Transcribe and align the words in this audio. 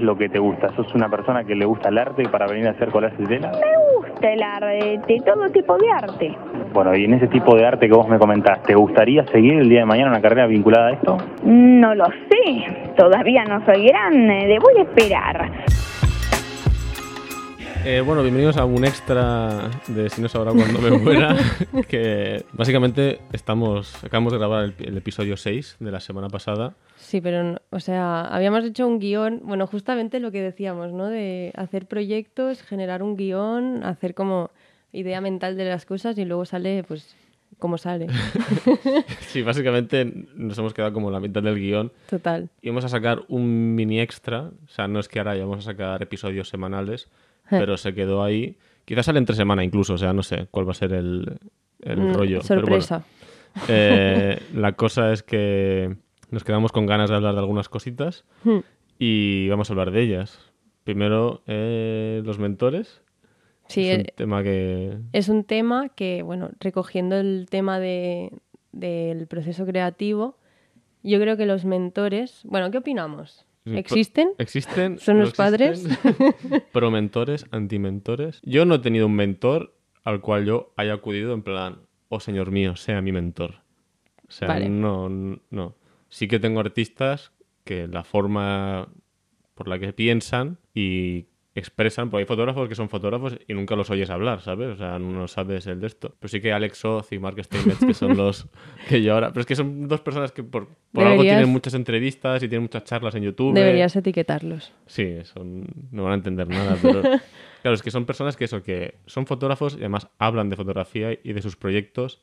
es 0.00 0.06
lo 0.06 0.16
que 0.16 0.28
te 0.28 0.38
gusta? 0.38 0.68
¿Sos 0.74 0.92
una 0.94 1.08
persona 1.08 1.44
que 1.44 1.54
le 1.54 1.64
gusta 1.64 1.90
el 1.90 1.98
arte 1.98 2.28
para 2.28 2.46
venir 2.46 2.66
a 2.66 2.70
hacer 2.70 2.88
collages 2.88 3.18
de 3.18 3.26
tela? 3.26 3.52
Me 3.52 3.98
gusta 3.98 4.32
el 4.32 4.42
arte, 4.42 5.20
todo 5.24 5.48
tipo 5.50 5.76
de 5.76 5.90
arte. 5.90 6.36
Bueno, 6.72 6.96
y 6.96 7.04
en 7.04 7.14
ese 7.14 7.26
tipo 7.28 7.54
de 7.56 7.66
arte 7.66 7.86
que 7.86 7.94
vos 7.94 8.08
me 8.08 8.18
comentás, 8.18 8.62
¿te 8.62 8.74
gustaría 8.74 9.24
seguir 9.26 9.54
el 9.54 9.68
día 9.68 9.80
de 9.80 9.86
mañana 9.86 10.10
una 10.10 10.20
carrera 10.20 10.46
vinculada 10.46 10.88
a 10.88 10.92
esto? 10.92 11.18
No 11.44 11.94
lo 11.94 12.06
sé, 12.06 12.92
todavía 12.96 13.44
no 13.44 13.64
soy 13.66 13.86
grande, 13.86 14.46
debo 14.46 14.70
esperar. 14.78 15.50
Eh, 17.84 18.02
bueno, 18.02 18.22
bienvenidos 18.22 18.56
a 18.58 18.64
un 18.66 18.84
extra 18.84 19.70
de 19.88 20.10
Si 20.10 20.20
no 20.20 20.28
sabrá 20.28 20.52
cuando 20.52 20.80
me 20.80 20.90
muera. 20.98 21.36
que 21.88 22.44
básicamente 22.52 23.20
estamos, 23.32 23.94
acabamos 24.04 24.32
de 24.32 24.38
grabar 24.38 24.64
el, 24.64 24.74
el 24.80 24.96
episodio 24.98 25.36
6 25.36 25.76
de 25.80 25.90
la 25.90 26.00
semana 26.00 26.28
pasada. 26.28 26.74
Sí, 26.96 27.20
pero, 27.22 27.42
no- 27.42 27.58
o 27.70 27.80
sea, 27.80 28.22
habíamos 28.26 28.64
hecho 28.64 28.86
un 28.86 28.98
guion, 28.98 29.40
bueno, 29.44 29.66
justamente 29.66 30.20
lo 30.20 30.30
que 30.30 30.42
decíamos, 30.42 30.92
¿no? 30.92 31.06
De 31.08 31.52
hacer 31.56 31.86
proyectos, 31.86 32.62
generar 32.62 33.02
un 33.02 33.16
guion, 33.16 33.82
hacer 33.82 34.14
como 34.14 34.50
idea 34.92 35.20
mental 35.22 35.56
de 35.56 35.64
las 35.64 35.86
cosas 35.86 36.18
y 36.18 36.24
luego 36.26 36.44
sale, 36.44 36.84
pues, 36.86 37.16
como 37.58 37.78
sale. 37.78 38.08
Sí, 39.20 39.42
básicamente 39.42 40.04
nos 40.34 40.58
hemos 40.58 40.74
quedado 40.74 40.92
como 40.92 41.10
la 41.10 41.20
mitad 41.20 41.42
del 41.42 41.54
guion. 41.56 41.92
Total. 42.10 42.50
Y 42.60 42.68
vamos 42.68 42.84
a 42.84 42.88
sacar 42.88 43.22
un 43.28 43.74
mini 43.74 44.00
extra. 44.00 44.50
O 44.66 44.68
sea, 44.68 44.86
no 44.86 45.00
es 45.00 45.08
que 45.08 45.18
ahora 45.20 45.34
ya 45.36 45.44
vamos 45.44 45.60
a 45.66 45.70
sacar 45.70 46.02
episodios 46.02 46.48
semanales. 46.48 47.08
pero 47.60 47.76
se 47.76 47.94
quedó 47.94 48.22
ahí. 48.22 48.56
Quizás 48.84 49.06
sale 49.06 49.18
entre 49.18 49.36
semana 49.36 49.62
incluso, 49.64 49.94
o 49.94 49.98
sea, 49.98 50.12
no 50.12 50.22
sé 50.22 50.48
cuál 50.50 50.66
va 50.66 50.72
a 50.72 50.74
ser 50.74 50.92
el, 50.92 51.38
el 51.82 52.00
Mm, 52.00 52.14
rollo. 52.14 52.40
pero 52.46 52.62
bueno. 52.62 52.80
Sorpresa. 52.82 53.04
Eh, 53.68 54.38
la 54.54 54.72
cosa 54.72 55.12
es 55.12 55.22
que 55.22 55.96
nos 56.30 56.44
quedamos 56.44 56.72
con 56.72 56.86
ganas 56.86 57.10
de 57.10 57.16
hablar 57.16 57.34
de 57.34 57.40
algunas 57.40 57.68
cositas 57.68 58.24
Hmm. 58.44 58.58
y 58.98 59.48
vamos 59.48 59.68
a 59.70 59.72
hablar 59.72 59.90
de 59.90 60.02
ellas. 60.02 60.38
Primero, 60.84 61.42
eh, 61.46 62.22
los 62.24 62.38
mentores. 62.38 63.02
Sí, 63.68 63.88
es 63.88 63.98
un 63.98 64.04
eh, 64.06 64.12
tema 64.16 64.42
que... 64.42 64.98
es 65.12 65.28
un 65.28 65.44
tema 65.44 65.88
que, 65.90 66.22
bueno, 66.22 66.50
recogiendo 66.58 67.16
el 67.16 67.46
tema 67.48 67.78
de, 67.78 68.32
del 68.72 69.26
proceso 69.28 69.64
creativo, 69.66 70.36
yo 71.04 71.20
creo 71.20 71.36
que 71.36 71.46
los 71.46 71.64
mentores, 71.64 72.40
bueno, 72.44 72.70
¿qué 72.72 72.78
opinamos? 72.78 73.46
¿Existen? 73.64 74.30
¿Existen? 74.38 74.98
¿Son 74.98 75.18
no 75.18 75.24
los 75.24 75.34
padres? 75.34 75.86
Pro-mentores, 76.72 77.46
antimentores. 77.50 78.40
Yo 78.42 78.64
no 78.64 78.76
he 78.76 78.78
tenido 78.78 79.06
un 79.06 79.14
mentor 79.14 79.76
al 80.04 80.20
cual 80.20 80.46
yo 80.46 80.72
haya 80.76 80.94
acudido 80.94 81.34
en 81.34 81.42
plan, 81.42 81.82
oh 82.08 82.20
señor 82.20 82.50
mío, 82.50 82.76
sea 82.76 83.02
mi 83.02 83.12
mentor. 83.12 83.56
O 84.28 84.32
sea, 84.32 84.48
Vale. 84.48 84.68
no, 84.68 85.08
no. 85.08 85.76
Sí 86.08 86.26
que 86.26 86.38
tengo 86.38 86.60
artistas 86.60 87.32
que 87.64 87.86
la 87.86 88.04
forma 88.04 88.88
por 89.54 89.68
la 89.68 89.78
que 89.78 89.92
piensan 89.92 90.58
y 90.74 91.26
expresan, 91.54 92.10
porque 92.10 92.22
hay 92.22 92.26
fotógrafos 92.26 92.68
que 92.68 92.74
son 92.74 92.88
fotógrafos 92.88 93.36
y 93.46 93.54
nunca 93.54 93.74
los 93.74 93.90
oyes 93.90 94.08
hablar, 94.10 94.40
¿sabes? 94.40 94.68
O 94.68 94.76
sea, 94.76 94.98
no 94.98 95.26
sabes 95.26 95.66
el 95.66 95.80
de 95.80 95.88
esto. 95.88 96.14
Pero 96.18 96.28
sí 96.28 96.40
que 96.40 96.52
Alex 96.52 96.84
Oz 96.84 97.12
y 97.12 97.18
Mark 97.18 97.42
Steinmetz, 97.42 97.80
que 97.80 97.94
son 97.94 98.16
los 98.16 98.46
que 98.88 99.02
yo 99.02 99.14
ahora... 99.14 99.28
Pero 99.28 99.40
es 99.40 99.46
que 99.46 99.56
son 99.56 99.88
dos 99.88 100.00
personas 100.00 100.30
que 100.30 100.44
por, 100.44 100.68
por 100.92 101.04
algo 101.04 101.22
tienen 101.22 101.48
muchas 101.48 101.74
entrevistas 101.74 102.42
y 102.42 102.48
tienen 102.48 102.62
muchas 102.62 102.84
charlas 102.84 103.14
en 103.16 103.24
YouTube. 103.24 103.54
Deberías 103.54 103.94
etiquetarlos. 103.96 104.72
Sí, 104.86 105.18
son, 105.24 105.66
no 105.90 106.04
van 106.04 106.12
a 106.12 106.16
entender 106.16 106.48
nada, 106.48 106.76
pero 106.80 107.02
claro, 107.62 107.74
es 107.74 107.82
que 107.82 107.90
son 107.90 108.06
personas 108.06 108.36
que 108.36 108.44
eso, 108.44 108.62
que 108.62 108.98
son 109.06 109.26
fotógrafos 109.26 109.74
y 109.74 109.78
además 109.78 110.08
hablan 110.18 110.50
de 110.50 110.56
fotografía 110.56 111.18
y 111.22 111.32
de 111.32 111.42
sus 111.42 111.56
proyectos 111.56 112.22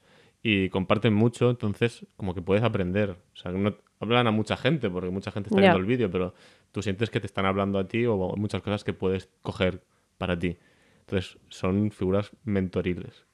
y 0.50 0.70
comparten 0.70 1.14
mucho, 1.14 1.50
entonces 1.50 2.06
como 2.16 2.34
que 2.34 2.42
puedes 2.42 2.64
aprender. 2.64 3.10
O 3.34 3.36
sea, 3.36 3.52
no, 3.52 3.76
hablan 4.00 4.28
a 4.28 4.32
mucha 4.32 4.56
gente, 4.56 4.90
porque 4.90 5.10
mucha 5.10 5.30
gente 5.30 5.50
está 5.50 5.60
viendo 5.60 5.80
el 5.80 5.86
vídeo, 5.86 6.10
pero 6.10 6.34
tú 6.72 6.82
sientes 6.82 7.10
que 7.10 7.20
te 7.20 7.26
están 7.28 7.46
hablando 7.46 7.80
a 7.80 7.86
ti 7.86 8.06
o 8.06 8.16
muchas 8.38 8.62
cosas 8.62 8.86
que 8.86 8.94
puedes 8.94 9.30
coger 9.42 9.84
para 10.18 10.40
ti. 10.40 10.56
Entonces, 11.02 11.38
son 11.50 11.92
figuras 11.92 12.32
mentoriles. 12.46 13.26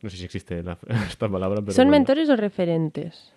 No 0.00 0.10
sé 0.10 0.16
si 0.16 0.24
existe 0.24 0.62
la- 0.62 0.78
esta 1.08 1.28
palabra, 1.28 1.60
pero 1.60 1.72
¿Son 1.72 1.86
bueno. 1.86 1.98
mentores 1.98 2.30
o 2.30 2.36
referentes? 2.36 3.32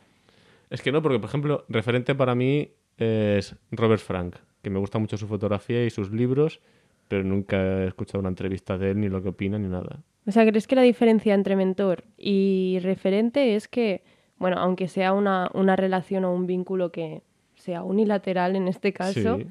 Es 0.69 0.83
que 0.83 0.91
no, 0.91 1.01
porque 1.01 1.17
por 1.17 1.29
ejemplo, 1.29 1.65
referente 1.69 2.13
para 2.13 2.35
mí 2.35 2.69
es 2.97 3.55
Robert 3.71 4.01
Frank, 4.01 4.35
que 4.61 4.69
me 4.69 4.77
gusta 4.77 4.99
mucho 4.99 5.17
su 5.17 5.27
fotografía 5.27 5.83
y 5.83 5.89
sus 5.89 6.11
libros, 6.11 6.59
pero 7.07 7.23
nunca 7.23 7.57
he 7.83 7.87
escuchado 7.87 8.19
una 8.19 8.29
entrevista 8.29 8.77
de 8.77 8.91
él, 8.91 8.99
ni 8.99 9.09
lo 9.09 9.21
que 9.21 9.29
opina, 9.29 9.57
ni 9.57 9.67
nada. 9.67 9.99
O 10.25 10.31
sea, 10.31 10.45
¿crees 10.45 10.67
que 10.67 10.75
la 10.75 10.81
diferencia 10.81 11.33
entre 11.33 11.55
mentor 11.55 12.03
y 12.17 12.79
referente 12.81 13.55
es 13.55 13.67
que, 13.67 14.03
bueno, 14.37 14.57
aunque 14.59 14.87
sea 14.87 15.13
una, 15.13 15.49
una 15.53 15.75
relación 15.75 16.25
o 16.25 16.33
un 16.33 16.47
vínculo 16.47 16.91
que 16.91 17.21
sea 17.55 17.83
unilateral 17.83 18.55
en 18.55 18.67
este 18.67 18.91
caso, 18.93 19.37
Sí. 19.37 19.47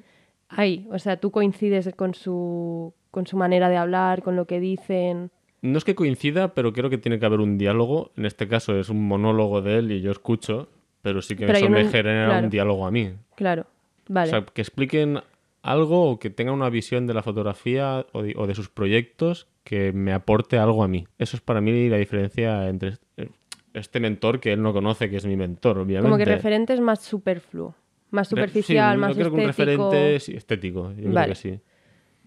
hay, 0.49 0.87
o 0.93 0.99
sea, 0.99 1.16
tú 1.16 1.31
coincides 1.31 1.91
con 1.97 2.15
su, 2.15 2.93
con 3.11 3.27
su 3.27 3.37
manera 3.37 3.69
de 3.69 3.77
hablar, 3.78 4.22
con 4.22 4.37
lo 4.37 4.47
que 4.47 4.61
dicen. 4.61 5.31
No 5.62 5.78
es 5.78 5.84
que 5.84 5.95
coincida, 5.95 6.55
pero 6.55 6.72
creo 6.72 6.91
que 6.91 6.99
tiene 6.99 7.19
que 7.19 7.27
haber 7.27 7.41
un 7.41 7.56
diálogo. 7.59 8.12
En 8.16 8.27
este 8.27 8.47
caso 8.47 8.78
es 8.78 8.89
un 8.91 9.09
monólogo 9.09 9.62
de 9.62 9.78
él 9.78 9.91
y 9.91 10.03
yo 10.03 10.11
escucho, 10.12 10.69
pero 11.03 11.22
sí 11.22 11.34
que 11.37 11.47
Pero 11.47 11.59
eso 11.59 11.71
me 11.71 11.87
genera 11.87 12.27
claro. 12.27 12.45
un 12.45 12.50
diálogo 12.50 12.87
a 12.87 12.91
mí. 12.91 13.12
Claro, 13.34 13.65
vale. 14.09 14.28
O 14.28 14.31
sea, 14.31 14.45
que 14.45 14.61
expliquen 14.61 15.21
algo 15.66 16.10
o 16.10 16.19
que 16.19 16.31
tengan 16.31 16.54
una 16.54 16.71
visión 16.71 17.06
de 17.06 17.15
la 17.15 17.22
fotografía 17.22 18.06
o 18.12 18.22
de, 18.22 18.34
o 18.37 18.47
de 18.47 18.54
sus 18.54 18.69
proyectos 18.69 19.49
que 19.65 19.93
me 19.93 20.12
aporte 20.12 20.59
algo 20.59 20.84
a 20.84 20.88
mí. 20.88 21.06
Eso 21.19 21.37
es 21.37 21.43
para 21.43 21.60
mí 21.60 21.88
la 21.88 21.97
diferencia 21.97 22.69
entre 22.69 22.91
este- 22.91 23.31
este 23.75 24.00
mentor 24.00 24.38
que 24.41 24.53
él 24.53 24.62
no 24.62 24.72
conoce, 24.72 25.10
que 25.10 25.16
es 25.16 25.27
mi 25.27 25.37
mentor, 25.37 25.78
obviamente. 25.78 26.09
Como 26.09 26.16
que 26.19 26.25
referente 26.25 26.72
es 26.72 26.81
más 26.81 27.00
superfluo, 27.03 27.75
más 28.10 28.28
superficial, 28.28 28.94
sí, 28.94 29.00
más 29.00 29.10
yo 29.10 29.15
creo 29.16 29.31
que 29.32 29.41
un 29.41 29.47
referente 29.47 30.21
sí, 30.21 30.34
estético, 30.37 30.91
yo 30.93 31.03
creo 31.03 31.12
Vale. 31.12 31.28
que 31.28 31.34
sí. 31.34 31.60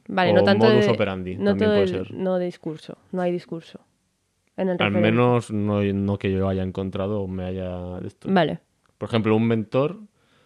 Vale, 0.08 0.32
o 0.32 0.34
no 0.34 0.44
tanto 0.44 0.66
modus 0.68 0.86
de, 0.86 0.92
operandi, 0.92 1.36
no 1.38 1.52
también 1.52 1.70
todo 1.70 1.74
puede 1.84 1.98
el- 1.98 2.06
ser. 2.08 2.14
no 2.14 2.38
de 2.40 2.46
discurso, 2.46 2.98
no 3.12 3.22
hay 3.22 3.32
discurso. 3.32 3.80
En 4.58 4.68
el 4.68 4.74
Al 4.82 4.92
referente. 4.92 5.12
menos 5.12 5.52
no, 5.52 5.82
no 5.82 6.18
que 6.18 6.32
yo 6.32 6.50
haya 6.50 6.64
encontrado 6.64 7.22
o 7.22 7.28
me 7.28 7.46
haya... 7.46 7.72
Vale, 8.26 8.60
Por 8.98 9.08
ejemplo, 9.08 9.34
un 9.36 9.48
mentor, 9.48 9.94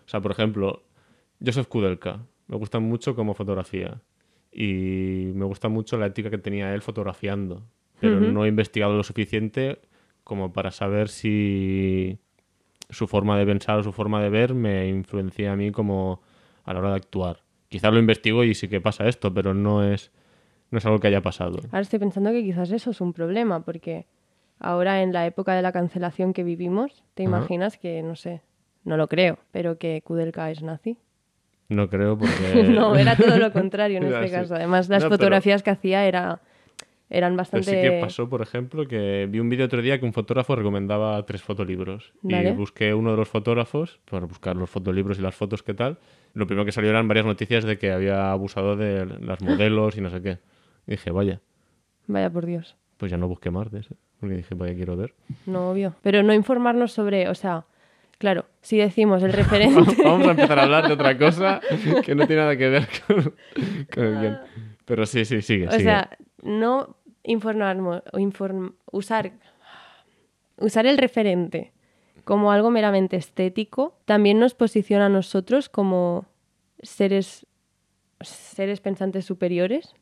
o 0.05 0.07
sea, 0.07 0.21
por 0.21 0.31
ejemplo, 0.31 0.83
Joseph 1.43 1.67
Kudelka, 1.67 2.19
me 2.53 2.59
gusta 2.59 2.80
mucho 2.80 3.16
como 3.16 3.34
fotografía 3.34 4.00
y 4.52 5.31
me 5.34 5.44
gusta 5.46 5.69
mucho 5.69 5.97
la 5.97 6.06
ética 6.06 6.30
que 6.30 6.38
tenía 6.38 6.72
él 6.75 6.84
fotografiando, 6.84 7.64
pero 8.00 8.19
no 8.19 8.46
he 8.46 8.47
investigado 8.47 8.94
lo 8.94 9.03
suficiente 9.03 9.80
como 10.24 10.53
para 10.53 10.69
saber 10.69 11.09
si 11.09 12.19
su 12.91 13.08
forma 13.08 13.40
de 13.40 13.47
pensar 13.47 13.80
o 13.80 13.84
su 13.84 13.91
forma 13.91 14.22
de 14.22 14.30
ver 14.30 14.53
me 14.53 14.88
influencia 14.88 15.52
a 15.52 15.56
mí 15.56 15.72
como 15.72 16.22
a 16.64 16.74
la 16.74 16.80
hora 16.80 16.90
de 16.91 16.97
actuar. 16.97 17.40
Quizás 17.69 17.91
lo 17.91 17.97
investigo 17.97 18.44
y 18.44 18.53
sí 18.53 18.68
que 18.68 18.80
pasa 18.80 19.08
esto, 19.08 19.34
pero 19.34 19.56
no 19.56 19.84
es, 19.84 20.12
no 20.70 20.78
es 20.78 20.85
algo 20.85 21.00
que 21.00 21.08
haya 21.08 21.22
pasado. 21.22 21.58
Ahora 21.72 21.81
estoy 21.81 21.97
pensando 21.97 22.30
que 22.30 22.44
quizás 22.44 22.72
eso 22.72 22.91
es 22.91 23.02
un 23.02 23.14
problema, 23.14 23.66
porque 23.66 24.06
ahora 24.59 25.02
en 25.02 25.12
la 25.12 25.25
época 25.25 25.56
de 25.56 25.64
la 25.64 25.72
cancelación 25.72 26.34
que 26.34 26.44
vivimos, 26.44 27.03
¿te 27.16 27.24
imaginas 27.24 27.80
que, 27.80 28.03
no 28.03 28.16
sé, 28.16 28.41
no 28.84 28.96
lo 28.96 29.08
creo, 29.08 29.40
pero 29.52 29.80
que 29.80 30.03
Kudelka 30.03 30.52
es 30.52 30.62
nazi? 30.62 31.00
No 31.69 31.90
creo 31.90 32.18
porque... 32.18 32.63
no, 32.69 32.96
era 32.96 33.16
todo 33.16 33.38
lo 33.38 33.51
contrario 33.53 33.97
en 33.97 34.03
este 34.06 34.29
caso. 34.31 34.56
Además, 34.56 34.90
las 34.90 35.03
No, 35.03 35.09
pero- 35.09 35.18
fotografías 35.18 35.63
que 35.63 35.69
hacía 35.72 36.06
era, 36.06 36.41
eran 37.09 37.31
Pero 37.34 37.38
bastante... 37.38 37.66
sí 37.66 37.72
que 37.75 38.00
pasó, 38.01 38.29
por 38.29 38.41
ejemplo, 38.41 38.88
que 38.88 39.28
vi 39.29 39.40
un 39.40 39.50
vídeo 39.50 39.66
otro 39.66 39.81
día 39.81 40.00
que 40.00 40.06
un 40.06 40.13
fotógrafo 40.13 40.56
recomendaba 40.56 41.23
tres 41.25 41.41
fotolibros. 41.41 42.13
Vale. 42.22 42.50
Y 42.50 42.53
busqué 42.53 42.94
uno 42.94 43.12
de 43.12 43.18
los 43.18 43.29
fotógrafos, 43.29 44.00
para 44.09 44.25
buscar 44.25 44.56
los 44.56 44.69
fotolibros 44.69 45.18
y 45.19 45.22
las 45.22 45.35
fotos 45.35 45.63
que 45.63 45.73
tal. 45.73 45.97
Lo 46.34 46.47
primero 46.47 46.66
que 46.66 46.72
salió 46.72 46.90
eran 46.90 47.07
varias 47.07 47.25
noticias 47.25 47.63
de 47.63 47.78
que 47.78 47.91
había 47.91 48.31
abusado 48.31 48.75
de 48.75 49.06
las 49.22 49.41
modelos 49.44 49.97
y 49.97 50.02
no 50.02 50.09
sé 50.09 50.22
qué. 50.22 50.40
Y 50.88 50.91
dije, 50.91 51.12
vaya, 51.12 51.40
Vaya 52.07 52.29
por 52.29 52.46
Dios, 52.46 52.75
pues 52.97 53.09
ya 53.12 53.18
no 53.18 53.28
busqué 53.29 53.50
más 53.50 53.72
de 53.72 53.79
ese. 53.79 53.96
Porque 54.19 54.35
dije, 54.35 54.56
vaya, 54.56 54.73
quiero 54.75 54.96
ver. 54.97 55.13
no 55.46 55.69
obvio. 55.72 55.96
Pero 56.02 56.22
no 56.23 56.34
informarnos 56.34 56.91
sobre, 56.91 57.29
o 57.29 57.35
sea, 57.35 57.66
claro, 58.23 58.45
si 58.61 58.78
decimos 58.78 59.22
el 59.22 59.34
referente... 59.41 60.01
Vamos 60.01 60.25
a 60.28 60.31
empezar 60.31 60.57
a 60.57 60.63
hablar 60.63 60.88
de 60.88 60.94
otra 60.94 61.17
cosa 61.17 61.59
que 62.06 62.16
no 62.16 62.25
tiene 62.25 62.41
nada 62.44 62.56
que 62.56 62.69
ver 62.69 62.88
con, 63.06 63.35
con 63.93 64.03
el 64.05 64.20
guion. 64.22 64.40
Pero 64.85 65.05
sí, 65.05 65.25
sí, 65.25 65.41
sigue, 65.41 65.67
O 65.67 65.72
sigue. 65.72 65.84
sea, 65.84 66.09
no 66.41 66.96
informarnos 67.23 68.02
inform- 68.14 68.75
usar, 68.93 69.34
usar 70.58 70.85
el 70.85 70.97
referente 70.97 71.73
como 72.23 72.53
algo 72.53 72.72
meramente 72.72 73.17
estético 73.17 73.99
también 74.05 74.40
nos 74.40 74.53
posiciona 74.53 75.08
a 75.08 75.09
nosotros 75.09 75.67
como 75.67 76.25
seres, 76.81 77.46
seres 78.22 78.79
pensantes 78.79 79.25
superiores. 79.25 79.93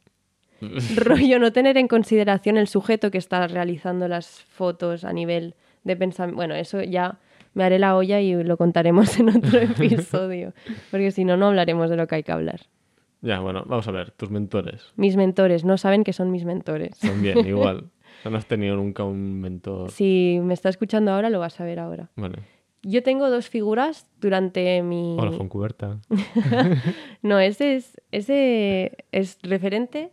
Rollo, 0.95 1.39
no 1.39 1.51
tener 1.51 1.77
en 1.77 1.87
consideración 1.87 2.57
el 2.57 2.67
sujeto 2.67 3.11
que 3.11 3.17
está 3.17 3.47
realizando 3.47 4.07
las 4.07 4.43
fotos 4.43 5.03
a 5.03 5.13
nivel 5.13 5.55
de 5.83 5.95
pensamiento. 5.95 6.35
Bueno, 6.35 6.55
eso 6.55 6.81
ya 6.81 7.19
me 7.53 7.63
haré 7.63 7.79
la 7.79 7.95
olla 7.95 8.19
y 8.21 8.43
lo 8.43 8.57
contaremos 8.57 9.19
en 9.19 9.29
otro 9.29 9.59
episodio, 9.59 10.53
porque 10.89 11.11
si 11.11 11.25
no, 11.25 11.37
no 11.37 11.47
hablaremos 11.47 11.89
de 11.89 11.97
lo 11.97 12.07
que 12.07 12.15
hay 12.15 12.23
que 12.23 12.31
hablar. 12.31 12.61
Ya, 13.21 13.39
bueno, 13.39 13.63
vamos 13.67 13.87
a 13.87 13.91
ver, 13.91 14.11
tus 14.11 14.31
mentores. 14.31 14.93
Mis 14.95 15.15
mentores 15.15 15.63
no 15.63 15.77
saben 15.77 16.03
que 16.03 16.11
son 16.11 16.31
mis 16.31 16.43
mentores. 16.43 16.97
También, 16.99 17.45
igual. 17.47 17.91
O 18.19 18.21
sea, 18.23 18.31
no 18.31 18.37
has 18.37 18.47
tenido 18.47 18.75
nunca 18.75 19.03
un 19.03 19.39
mentor. 19.39 19.91
Si 19.91 20.39
me 20.41 20.55
está 20.55 20.69
escuchando 20.69 21.11
ahora, 21.11 21.29
lo 21.29 21.39
vas 21.39 21.59
a 21.59 21.63
ver 21.63 21.79
ahora. 21.79 22.09
Vale. 22.15 22.39
Yo 22.83 23.03
tengo 23.03 23.29
dos 23.29 23.47
figuras 23.47 24.07
durante 24.19 24.81
mi... 24.81 25.15
Hola, 25.19 25.33
Foncuberta. 25.33 25.99
No, 27.21 27.39
ese 27.39 27.75
es, 27.75 28.01
ese 28.11 29.05
es 29.11 29.37
referente, 29.43 30.09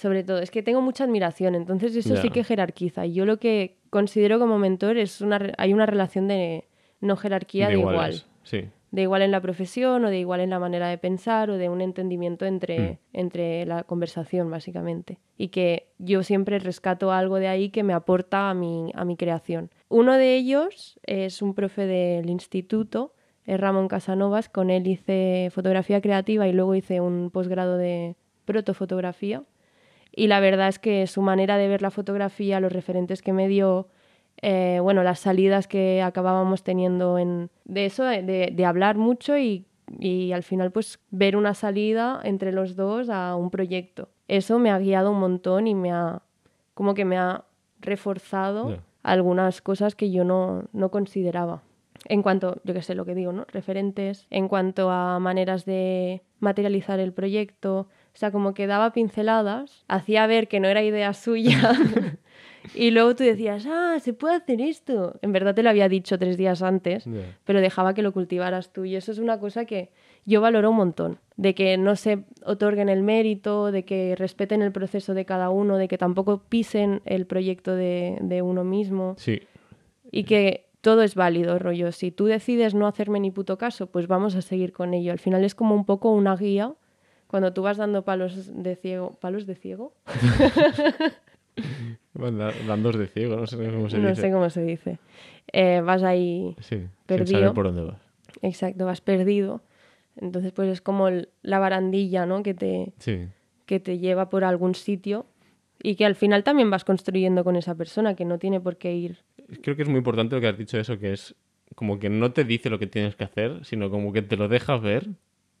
sobre 0.00 0.24
todo. 0.24 0.38
Es 0.40 0.50
que 0.50 0.62
tengo 0.62 0.80
mucha 0.80 1.04
admiración, 1.04 1.54
entonces 1.54 1.94
eso 1.94 2.16
sí 2.16 2.28
Ya. 2.28 2.32
que 2.32 2.44
jerarquiza. 2.44 3.06
Y 3.06 3.12
yo 3.14 3.24
lo 3.26 3.38
que 3.38 3.76
considero 3.90 4.38
como 4.38 4.58
mentor 4.58 4.96
es 4.96 5.20
una, 5.20 5.52
hay 5.58 5.72
una 5.72 5.86
relación 5.86 6.26
de 6.28 6.64
no 7.00 7.16
jerarquía 7.16 7.68
de, 7.68 7.74
igual. 7.78 8.22
Sí. 8.42 8.68
De 8.92 9.02
igual 9.02 9.22
en 9.22 9.30
la 9.30 9.40
profesión 9.40 10.04
o 10.04 10.10
de 10.10 10.18
igual 10.18 10.40
en 10.40 10.50
la 10.50 10.58
manera 10.58 10.88
de 10.88 10.98
pensar 10.98 11.48
o 11.50 11.56
de 11.58 11.68
un 11.68 11.80
entendimiento 11.80 12.44
entre, 12.44 12.78
Mm. 12.80 12.96
entre 13.12 13.66
la 13.66 13.84
conversación, 13.84 14.50
básicamente. 14.50 15.18
Y 15.38 15.48
que 15.48 15.86
yo 15.98 16.22
siempre 16.22 16.58
rescato 16.58 17.12
algo 17.12 17.36
de 17.36 17.46
ahí 17.48 17.70
que 17.70 17.82
me 17.84 17.92
aporta 17.92 18.50
a 18.50 18.54
mi, 18.54 18.90
a 18.94 19.04
mi 19.04 19.16
creación. 19.16 19.70
Uno 19.88 20.14
de 20.14 20.34
ellos 20.36 20.98
es 21.06 21.40
un 21.42 21.54
profe 21.54 21.86
del 21.86 22.28
instituto, 22.30 23.14
es 23.46 23.58
Ramón 23.60 23.86
Casanovas. 23.88 24.48
Con 24.48 24.70
él 24.70 24.86
hice 24.86 25.50
fotografía 25.52 26.00
creativa 26.00 26.48
y 26.48 26.52
luego 26.52 26.74
hice 26.74 27.00
un 27.00 27.30
posgrado 27.30 27.76
de 27.78 28.16
protofotografía. 28.44 29.42
Y 30.12 30.26
la 30.26 30.40
verdad 30.40 30.68
es 30.68 30.78
que 30.78 31.06
su 31.06 31.22
manera 31.22 31.56
de 31.56 31.68
ver 31.68 31.82
la 31.82 31.90
fotografía, 31.90 32.60
los 32.60 32.72
referentes 32.72 33.22
que 33.22 33.32
me 33.32 33.48
dio, 33.48 33.88
eh, 34.42 34.78
bueno, 34.82 35.02
las 35.02 35.20
salidas 35.20 35.68
que 35.68 36.02
acabábamos 36.02 36.62
teniendo 36.62 37.18
en, 37.18 37.50
de 37.64 37.86
eso, 37.86 38.04
de, 38.04 38.52
de 38.52 38.64
hablar 38.64 38.96
mucho 38.96 39.38
y, 39.38 39.66
y 39.98 40.32
al 40.32 40.42
final 40.42 40.70
pues 40.70 41.00
ver 41.10 41.36
una 41.36 41.54
salida 41.54 42.20
entre 42.24 42.52
los 42.52 42.76
dos 42.76 43.08
a 43.08 43.36
un 43.36 43.50
proyecto. 43.50 44.08
Eso 44.28 44.58
me 44.58 44.70
ha 44.70 44.78
guiado 44.78 45.10
un 45.10 45.20
montón 45.20 45.66
y 45.66 45.74
me 45.74 45.92
ha, 45.92 46.22
como 46.74 46.94
que 46.94 47.04
me 47.04 47.18
ha 47.18 47.44
reforzado 47.80 48.78
algunas 49.02 49.62
cosas 49.62 49.94
que 49.94 50.10
yo 50.10 50.24
no, 50.24 50.64
no 50.72 50.90
consideraba. 50.90 51.62
En 52.06 52.22
cuanto, 52.22 52.60
yo 52.64 52.72
qué 52.72 52.82
sé 52.82 52.94
lo 52.94 53.04
que 53.04 53.14
digo, 53.14 53.32
¿no? 53.32 53.44
Referentes, 53.48 54.26
en 54.30 54.48
cuanto 54.48 54.90
a 54.90 55.18
maneras 55.18 55.64
de 55.64 56.22
materializar 56.38 56.98
el 57.00 57.12
proyecto. 57.12 57.88
O 58.14 58.18
sea, 58.20 58.30
como 58.30 58.54
que 58.54 58.66
daba 58.66 58.92
pinceladas, 58.92 59.84
hacía 59.88 60.26
ver 60.26 60.48
que 60.48 60.60
no 60.60 60.68
era 60.68 60.82
idea 60.82 61.12
suya. 61.14 61.72
y 62.74 62.90
luego 62.90 63.14
tú 63.16 63.24
decías, 63.24 63.66
ah, 63.68 63.98
se 64.00 64.12
puede 64.12 64.34
hacer 64.36 64.60
esto. 64.60 65.18
En 65.22 65.32
verdad 65.32 65.54
te 65.54 65.62
lo 65.62 65.70
había 65.70 65.88
dicho 65.88 66.18
tres 66.18 66.36
días 66.36 66.62
antes, 66.62 67.04
pero 67.44 67.60
dejaba 67.60 67.94
que 67.94 68.02
lo 68.02 68.12
cultivaras 68.12 68.72
tú. 68.72 68.84
Y 68.84 68.96
eso 68.96 69.12
es 69.12 69.18
una 69.18 69.38
cosa 69.38 69.64
que 69.64 69.90
yo 70.26 70.40
valoro 70.40 70.70
un 70.70 70.76
montón. 70.76 71.18
De 71.36 71.54
que 71.54 71.78
no 71.78 71.96
se 71.96 72.24
otorguen 72.44 72.88
el 72.90 73.02
mérito, 73.02 73.72
de 73.72 73.84
que 73.84 74.14
respeten 74.16 74.60
el 74.60 74.72
proceso 74.72 75.14
de 75.14 75.24
cada 75.24 75.48
uno, 75.50 75.78
de 75.78 75.88
que 75.88 75.96
tampoco 75.96 76.42
pisen 76.48 77.00
el 77.06 77.26
proyecto 77.26 77.74
de, 77.74 78.18
de 78.20 78.42
uno 78.42 78.62
mismo 78.64 79.14
Sí. 79.16 79.40
y 80.12 80.24
que 80.24 80.66
todo 80.82 81.02
es 81.02 81.14
válido, 81.14 81.58
rollo. 81.58 81.92
Si 81.92 82.10
tú 82.10 82.26
decides 82.26 82.74
no 82.74 82.86
hacerme 82.86 83.20
ni 83.20 83.30
puto 83.30 83.56
caso, 83.56 83.86
pues 83.86 84.06
vamos 84.06 84.34
a 84.34 84.42
seguir 84.42 84.72
con 84.72 84.92
ello. 84.94 85.12
Al 85.12 85.18
final 85.18 85.44
es 85.44 85.54
como 85.54 85.74
un 85.74 85.84
poco 85.86 86.10
una 86.12 86.36
guía 86.36 86.74
cuando 87.30 87.52
tú 87.52 87.62
vas 87.62 87.76
dando 87.76 88.02
palos 88.02 88.50
de 88.62 88.76
ciego. 88.76 89.16
¿Palos 89.20 89.46
de 89.46 89.54
ciego? 89.54 89.92
Dandos 92.66 92.98
de 92.98 93.06
ciego, 93.06 93.36
no 93.36 93.46
sé 93.46 93.56
cómo 93.56 93.88
se 93.88 93.98
no 93.98 94.08
dice. 94.08 94.20
sé 94.20 94.32
cómo 94.32 94.50
se 94.50 94.62
dice. 94.62 94.98
Eh, 95.52 95.80
vas 95.84 96.02
ahí, 96.02 96.54
Sí, 96.60 96.76
sin 96.76 96.90
Perdido. 97.06 97.40
saber 97.40 97.54
por 97.54 97.66
dónde 97.66 97.82
vas. 97.82 98.00
exacto, 98.42 98.86
vas 98.86 99.00
perdido. 99.00 99.62
Entonces, 100.16 100.52
pues 100.52 100.68
es 100.68 100.80
como 100.80 101.08
el- 101.08 101.28
la 101.42 101.58
barandilla, 101.58 102.26
¿no? 102.26 102.42
Que 102.42 102.54
te, 102.54 102.92
Sí. 102.98 103.26
que 103.66 103.80
te 103.80 103.98
lleva 103.98 104.28
por 104.28 104.44
algún 104.44 104.74
sitio 104.74 105.26
y 105.82 105.94
que 105.94 106.04
al 106.04 106.14
final 106.14 106.44
también 106.44 106.70
vas 106.70 106.84
construyendo 106.84 107.44
con 107.44 107.56
esa 107.56 107.74
persona, 107.74 108.14
que 108.14 108.24
no 108.24 108.38
tiene 108.38 108.60
por 108.60 108.76
qué 108.76 108.94
ir. 108.94 109.18
Creo 109.62 109.76
que 109.76 109.82
es 109.82 109.88
muy 109.88 109.98
importante 109.98 110.34
lo 110.34 110.40
que 110.40 110.48
has 110.48 110.58
dicho 110.58 110.78
eso, 110.78 110.98
que 110.98 111.12
es 111.12 111.34
como 111.74 111.98
que 111.98 112.10
no 112.10 112.32
te 112.32 112.44
dice 112.44 112.68
lo 112.70 112.78
que 112.78 112.86
tienes 112.86 113.16
que 113.16 113.24
hacer, 113.24 113.64
sino 113.64 113.90
como 113.90 114.12
que 114.12 114.22
te 114.22 114.36
lo 114.36 114.48
dejas 114.48 114.80
ver. 114.82 115.08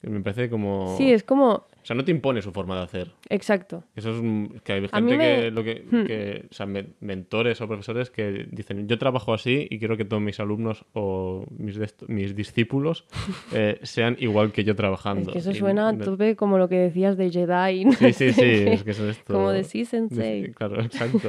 Me 0.02 0.20
parece 0.20 0.48
como... 0.48 0.96
Sí, 0.96 1.12
es 1.12 1.22
como... 1.22 1.66
O 1.82 1.86
sea, 1.86 1.96
no 1.96 2.04
te 2.04 2.10
impone 2.10 2.42
su 2.42 2.52
forma 2.52 2.76
de 2.76 2.82
hacer. 2.82 3.10
Exacto. 3.30 3.84
Eso 3.96 4.10
es 4.10 4.20
un- 4.20 4.60
que 4.64 4.72
hay 4.74 4.80
gente 4.88 5.16
me- 5.16 5.18
que, 5.18 5.50
lo 5.50 5.64
que, 5.64 5.84
Hmm. 5.90 6.04
que- 6.06 6.46
o 6.50 6.54
sea, 6.54 6.66
me- 6.66 6.88
mentores 7.00 7.60
o 7.62 7.66
profesores 7.68 8.10
que 8.10 8.46
dicen, 8.50 8.86
yo 8.86 8.98
trabajo 8.98 9.32
así 9.32 9.66
y 9.70 9.78
quiero 9.78 9.96
que 9.96 10.04
todos 10.04 10.22
mis 10.22 10.38
alumnos 10.40 10.84
o 10.92 11.46
mis, 11.56 11.78
mis 12.08 12.34
discípulos 12.36 13.06
eh, 13.54 13.78
sean 13.82 14.16
igual 14.20 14.52
que 14.52 14.62
yo 14.64 14.76
trabajando. 14.76 15.30
Es 15.30 15.32
que 15.32 15.38
eso 15.38 15.50
Y 15.52 15.54
suena 15.54 15.88
a 15.88 15.92
me- 15.92 16.04
tope 16.04 16.36
como 16.36 16.58
lo 16.58 16.68
que 16.68 16.76
decías 16.76 17.16
de 17.16 17.30
Jedi. 17.30 17.84
no 17.86 17.92
Sí, 17.92 18.12
sí, 18.12 18.32
sí, 18.32 18.42
es 18.66 18.82
que 18.84 18.90
eso 18.90 19.08
es 19.08 19.16
esto. 19.18 19.32
Como 19.34 19.50
de 19.50 19.64
sí, 19.64 19.80
de- 19.80 19.84
sensei. 19.86 20.52
Claro, 20.52 20.80
exacto. 20.82 21.28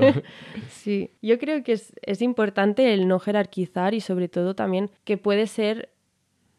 Sí, 0.69 1.11
yo 1.21 1.39
creo 1.39 1.63
que 1.63 1.73
es, 1.73 1.93
es 2.01 2.21
importante 2.21 2.93
el 2.93 3.07
no 3.07 3.19
jerarquizar 3.19 3.93
y 3.93 4.01
sobre 4.01 4.27
todo 4.27 4.53
también 4.55 4.89
que 5.05 5.17
puede 5.17 5.47
ser, 5.47 5.89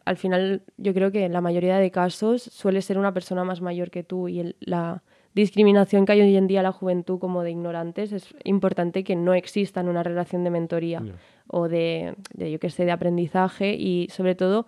al 0.04 0.16
final 0.16 0.62
yo 0.76 0.92
creo 0.94 1.10
que 1.12 1.24
en 1.24 1.32
la 1.32 1.40
mayoría 1.40 1.78
de 1.78 1.90
casos 1.90 2.42
suele 2.42 2.82
ser 2.82 2.98
una 2.98 3.12
persona 3.14 3.44
más 3.44 3.60
mayor 3.60 3.90
que 3.90 4.02
tú 4.02 4.28
y 4.28 4.40
el- 4.40 4.56
la 4.60 5.02
discriminación 5.34 6.04
que 6.04 6.12
hay 6.12 6.20
hoy 6.20 6.36
en 6.36 6.46
día 6.46 6.60
a 6.60 6.62
la 6.62 6.72
juventud 6.72 7.18
como 7.18 7.42
de 7.42 7.50
ignorantes 7.52 8.12
es 8.12 8.34
importante 8.44 9.02
que 9.04 9.16
no 9.16 9.32
exista 9.34 9.80
en 9.80 9.88
una 9.88 10.02
relación 10.02 10.44
de 10.44 10.50
mentoría 10.50 11.00
o 11.48 11.68
de, 11.68 12.14
de, 12.34 12.50
yo 12.52 12.58
qué 12.60 12.68
sé, 12.70 12.84
de 12.84 12.92
aprendizaje 12.92 13.74
y 13.74 14.08
sobre 14.10 14.34
todo 14.34 14.66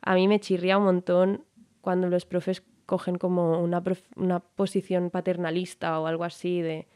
a 0.00 0.14
mí 0.14 0.26
me 0.28 0.40
chirría 0.40 0.78
un 0.78 0.84
montón 0.84 1.44
cuando 1.80 2.08
los 2.08 2.26
profes 2.26 2.62
cogen 2.86 3.16
como 3.16 3.60
una, 3.62 3.80
prof- 3.82 4.08
una 4.16 4.40
posición 4.40 5.10
paternalista 5.10 5.98
o 6.00 6.06
algo 6.06 6.24
así 6.24 6.60
de... 6.60 6.86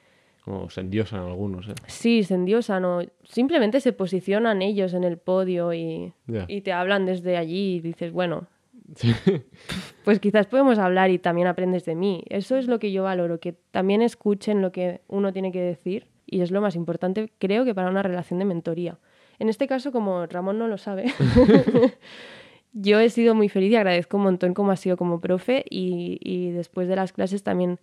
Como 0.47 0.71
se 0.71 0.81
endiosan 0.81 1.25
algunos, 1.25 1.69
¿eh? 1.69 1.75
Sí, 1.89 2.23
se 2.23 2.35
endiosan 2.35 2.85
o 2.85 3.03
simplemente 3.25 3.81
se 3.81 3.93
posicionan 3.93 4.63
ellos 4.63 4.95
en 4.95 5.03
el 5.03 5.19
podio 5.19 5.75
y, 5.75 6.13
y 6.47 6.61
te 6.61 6.73
hablan 6.73 7.05
desde 7.05 7.37
allí 7.37 7.75
y 7.75 7.81
dices, 7.81 8.13
bueno, 8.13 8.47
pues 10.05 10.21
quizás 10.21 10.47
podemos 10.47 10.79
hablar 10.79 11.11
y 11.11 11.19
también 11.19 11.49
aprendes 11.49 11.85
de 11.85 11.97
mí. 11.97 12.23
Eso 12.29 12.57
es 12.57 12.69
lo 12.69 12.79
que 12.79 12.93
yo 12.93 13.03
valoro, 13.03 13.41
que 13.41 13.55
también 13.73 14.03
escuchen 14.03 14.63
lo 14.63 14.71
que 14.71 15.01
uno 15.09 15.33
tiene 15.33 15.51
que 15.51 15.61
decir 15.61 16.07
y 16.27 16.43
es 16.43 16.53
lo 16.53 16.61
más 16.61 16.77
importante, 16.77 17.33
creo 17.39 17.65
que 17.65 17.75
para 17.75 17.91
una 17.91 18.05
relación 18.05 18.39
de 18.39 18.45
mentoría. 18.45 18.99
En 19.41 19.49
este 19.49 19.67
caso, 19.67 19.91
como 19.91 20.27
Ramón 20.27 20.61
no 20.61 20.69
lo 20.69 20.79
sabe, 20.79 21.07
yo 22.73 23.01
he 23.01 23.11
sido 23.11 23.35
muy 23.35 23.49
feliz 23.49 23.73
y 23.73 23.77
agradezco 23.77 24.17
un 24.17 24.23
montón 24.23 24.55
cómo 24.55 24.71
ha 24.71 24.77
sido 24.77 24.97
como 24.97 25.21
profe 25.21 25.65
y, 25.69 26.21
y 26.23 26.53
después 26.53 26.87
de 26.87 26.95
las 26.95 27.13
clases 27.13 27.43
también 27.43 27.81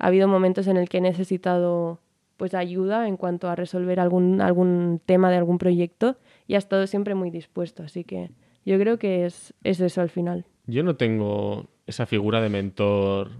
ha 0.00 0.06
habido 0.06 0.26
momentos 0.26 0.66
en 0.66 0.76
el 0.76 0.88
que 0.88 0.98
he 0.98 1.00
necesitado 1.00 2.00
pues 2.36 2.54
ayuda 2.54 3.06
en 3.06 3.18
cuanto 3.18 3.48
a 3.48 3.54
resolver 3.54 4.00
algún, 4.00 4.40
algún 4.40 5.00
tema 5.04 5.30
de 5.30 5.36
algún 5.36 5.58
proyecto 5.58 6.16
y 6.46 6.54
ha 6.54 6.58
estado 6.58 6.86
siempre 6.86 7.14
muy 7.14 7.30
dispuesto. 7.30 7.82
Así 7.82 8.02
que 8.02 8.30
yo 8.64 8.78
creo 8.78 8.98
que 8.98 9.26
es, 9.26 9.52
es 9.62 9.78
eso 9.80 10.00
al 10.00 10.08
final. 10.08 10.46
Yo 10.66 10.82
no 10.82 10.96
tengo 10.96 11.68
esa 11.86 12.06
figura 12.06 12.40
de 12.40 12.48
mentor 12.48 13.30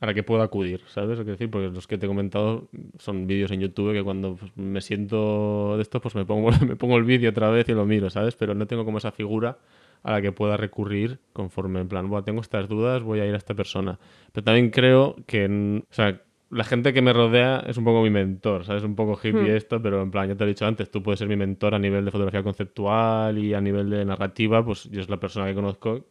a 0.00 0.06
la 0.06 0.14
que 0.14 0.22
puedo 0.22 0.42
acudir, 0.42 0.82
¿sabes? 0.88 1.18
lo 1.18 1.24
que 1.24 1.32
decir? 1.32 1.50
Porque 1.50 1.68
los 1.68 1.86
que 1.86 1.96
te 1.96 2.04
he 2.04 2.08
comentado 2.08 2.68
son 2.98 3.26
vídeos 3.26 3.50
en 3.50 3.60
YouTube 3.60 3.94
que 3.94 4.02
cuando 4.02 4.36
pues, 4.36 4.54
me 4.56 4.82
siento 4.82 5.76
de 5.76 5.82
esto, 5.82 6.02
pues 6.02 6.14
me 6.14 6.26
pongo, 6.26 6.50
me 6.66 6.76
pongo 6.76 6.98
el 6.98 7.04
vídeo 7.04 7.30
otra 7.30 7.48
vez 7.48 7.66
y 7.70 7.72
lo 7.72 7.86
miro, 7.86 8.10
¿sabes? 8.10 8.36
Pero 8.36 8.54
no 8.54 8.66
tengo 8.66 8.84
como 8.84 8.98
esa 8.98 9.10
figura 9.10 9.56
a 10.02 10.12
la 10.12 10.22
que 10.22 10.32
pueda 10.32 10.56
recurrir 10.56 11.18
conforme 11.32 11.80
en 11.80 11.88
plan, 11.88 12.08
"Buah, 12.08 12.22
tengo 12.22 12.40
estas 12.40 12.68
dudas, 12.68 13.02
voy 13.02 13.20
a 13.20 13.26
ir 13.26 13.34
a 13.34 13.36
esta 13.36 13.54
persona. 13.54 13.98
Pero 14.32 14.44
también 14.44 14.70
creo 14.70 15.16
que, 15.26 15.82
o 15.88 15.94
sea, 15.94 16.20
la 16.50 16.64
gente 16.64 16.92
que 16.92 17.00
me 17.00 17.12
rodea 17.12 17.62
es 17.66 17.76
un 17.76 17.84
poco 17.84 18.02
mi 18.02 18.10
mentor, 18.10 18.64
¿sabes? 18.64 18.82
Un 18.82 18.96
poco 18.96 19.12
hippie 19.22 19.54
esto, 19.56 19.80
pero 19.80 20.02
en 20.02 20.10
plan, 20.10 20.28
ya 20.28 20.34
te 20.34 20.44
lo 20.44 20.46
he 20.46 20.54
dicho 20.54 20.66
antes, 20.66 20.90
tú 20.90 21.02
puedes 21.02 21.18
ser 21.18 21.28
mi 21.28 21.36
mentor 21.36 21.74
a 21.74 21.78
nivel 21.78 22.04
de 22.04 22.10
fotografía 22.10 22.42
conceptual 22.42 23.38
y 23.38 23.54
a 23.54 23.60
nivel 23.60 23.88
de 23.88 24.04
narrativa, 24.04 24.64
pues 24.64 24.84
yo 24.90 25.00
es 25.00 25.08
la 25.08 25.18
persona 25.18 25.46
que 25.46 25.54
conozco 25.54 26.04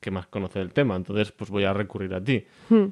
que 0.00 0.10
más 0.10 0.26
conoce 0.26 0.58
del 0.58 0.72
tema, 0.72 0.96
entonces 0.96 1.30
pues 1.30 1.48
voy 1.50 1.62
a 1.64 1.72
recurrir 1.72 2.12
a 2.14 2.24
ti. 2.24 2.44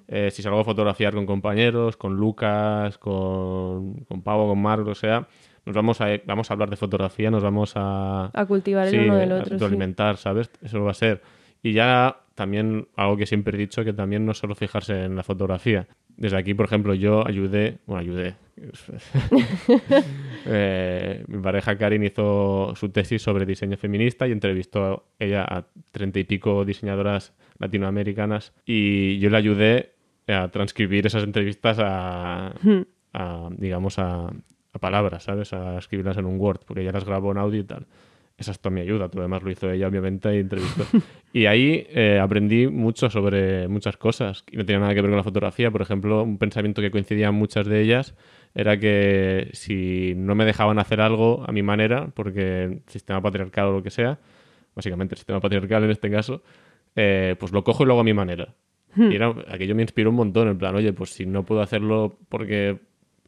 Eh, 0.06 0.30
si 0.30 0.42
salgo 0.42 0.60
a 0.60 0.64
fotografiar 0.64 1.12
con 1.14 1.26
compañeros, 1.26 1.96
con 1.96 2.14
Lucas, 2.16 2.98
con, 2.98 4.04
con 4.04 4.22
Pavo, 4.22 4.46
con 4.48 4.62
Marc, 4.62 4.86
o 4.86 4.94
sea, 4.94 5.26
nos 5.66 5.74
vamos 5.74 6.00
a, 6.00 6.08
vamos 6.26 6.50
a 6.50 6.54
hablar 6.54 6.70
de 6.70 6.76
fotografía, 6.76 7.30
nos 7.30 7.42
vamos 7.42 7.72
a, 7.76 8.30
A 8.32 8.46
cultivar 8.46 8.86
el 8.86 8.90
sí, 8.92 8.98
uno 8.98 9.16
del 9.16 9.32
a 9.32 9.36
otro. 9.40 9.58
sí. 9.68 9.76
¿sabes? 10.16 10.50
Eso 10.62 10.82
va 10.82 10.90
a 10.92 10.94
ser. 10.94 11.22
Y 11.62 11.72
ya 11.72 12.16
también, 12.34 12.88
algo 12.96 13.16
que 13.16 13.26
siempre 13.26 13.56
he 13.56 13.60
dicho, 13.60 13.84
que 13.84 13.92
también 13.92 14.24
no 14.24 14.32
solo 14.32 14.54
fijarse 14.54 15.04
en 15.04 15.16
la 15.16 15.22
fotografía. 15.22 15.86
Desde 16.16 16.38
aquí, 16.38 16.54
por 16.54 16.66
ejemplo, 16.66 16.94
yo 16.94 17.26
ayudé, 17.26 17.78
bueno, 17.86 18.00
ayudé. 18.00 18.34
Eh, 20.46 21.22
mi 21.28 21.38
pareja 21.42 21.76
Karin 21.76 22.02
hizo 22.02 22.72
su 22.74 22.88
tesis 22.88 23.20
sobre 23.20 23.44
diseño 23.44 23.76
feminista 23.76 24.26
y 24.26 24.32
entrevistó 24.32 25.04
ella 25.18 25.44
a 25.44 25.66
treinta 25.92 26.18
y 26.18 26.24
pico 26.24 26.64
diseñadoras 26.64 27.34
latinoamericanas 27.58 28.54
y 28.64 29.18
yo 29.18 29.28
le 29.28 29.36
ayudé 29.36 29.92
a 30.28 30.48
transcribir 30.48 31.06
esas 31.06 31.24
entrevistas 31.24 31.78
a, 31.78 32.54
a, 33.12 33.48
digamos, 33.58 33.98
a, 33.98 34.32
a 34.72 34.78
palabras, 34.78 35.24
¿sabes? 35.24 35.52
A 35.52 35.78
escribirlas 35.78 36.16
en 36.16 36.26
un 36.26 36.38
Word, 36.38 36.60
porque 36.66 36.82
ella 36.82 36.92
las 36.92 37.04
grabó 37.04 37.32
en 37.32 37.38
audio 37.38 37.60
y 37.60 37.64
tal. 37.64 37.86
Esa 38.40 38.52
es 38.52 38.60
toda 38.60 38.74
mi 38.74 38.80
ayuda, 38.80 39.08
todo 39.08 39.18
lo 39.18 39.22
demás 39.24 39.42
lo 39.42 39.50
hizo 39.50 39.70
ella, 39.70 39.86
obviamente, 39.86 40.34
y 40.34 40.38
entrevistó. 40.38 40.84
y 41.34 41.44
ahí 41.44 41.86
eh, 41.90 42.18
aprendí 42.18 42.68
mucho 42.68 43.10
sobre 43.10 43.68
muchas 43.68 43.98
cosas 43.98 44.44
y 44.50 44.56
no 44.56 44.64
tenía 44.64 44.80
nada 44.80 44.94
que 44.94 45.02
ver 45.02 45.10
con 45.10 45.18
la 45.18 45.22
fotografía. 45.22 45.70
Por 45.70 45.82
ejemplo, 45.82 46.22
un 46.22 46.38
pensamiento 46.38 46.80
que 46.80 46.90
coincidía 46.90 47.28
en 47.28 47.34
muchas 47.34 47.66
de 47.66 47.82
ellas 47.82 48.14
era 48.54 48.80
que 48.80 49.50
si 49.52 50.14
no 50.16 50.34
me 50.34 50.46
dejaban 50.46 50.78
hacer 50.78 51.02
algo 51.02 51.44
a 51.46 51.52
mi 51.52 51.62
manera, 51.62 52.08
porque 52.14 52.64
el 52.64 52.82
sistema 52.86 53.20
patriarcal 53.20 53.66
o 53.66 53.72
lo 53.72 53.82
que 53.82 53.90
sea, 53.90 54.18
básicamente 54.74 55.14
el 55.14 55.18
sistema 55.18 55.40
patriarcal 55.40 55.84
en 55.84 55.90
este 55.90 56.10
caso, 56.10 56.42
eh, 56.96 57.36
pues 57.38 57.52
lo 57.52 57.62
cojo 57.62 57.82
y 57.82 57.86
lo 57.86 57.92
hago 57.92 58.00
a 58.00 58.04
mi 58.04 58.14
manera. 58.14 58.54
Y 58.96 59.14
era, 59.14 59.32
aquello 59.48 59.76
me 59.76 59.82
inspiró 59.82 60.10
un 60.10 60.16
montón, 60.16 60.48
en 60.48 60.58
plan, 60.58 60.74
oye, 60.74 60.92
pues 60.92 61.10
si 61.10 61.24
no 61.24 61.44
puedo 61.44 61.60
hacerlo 61.60 62.18
porque 62.28 62.80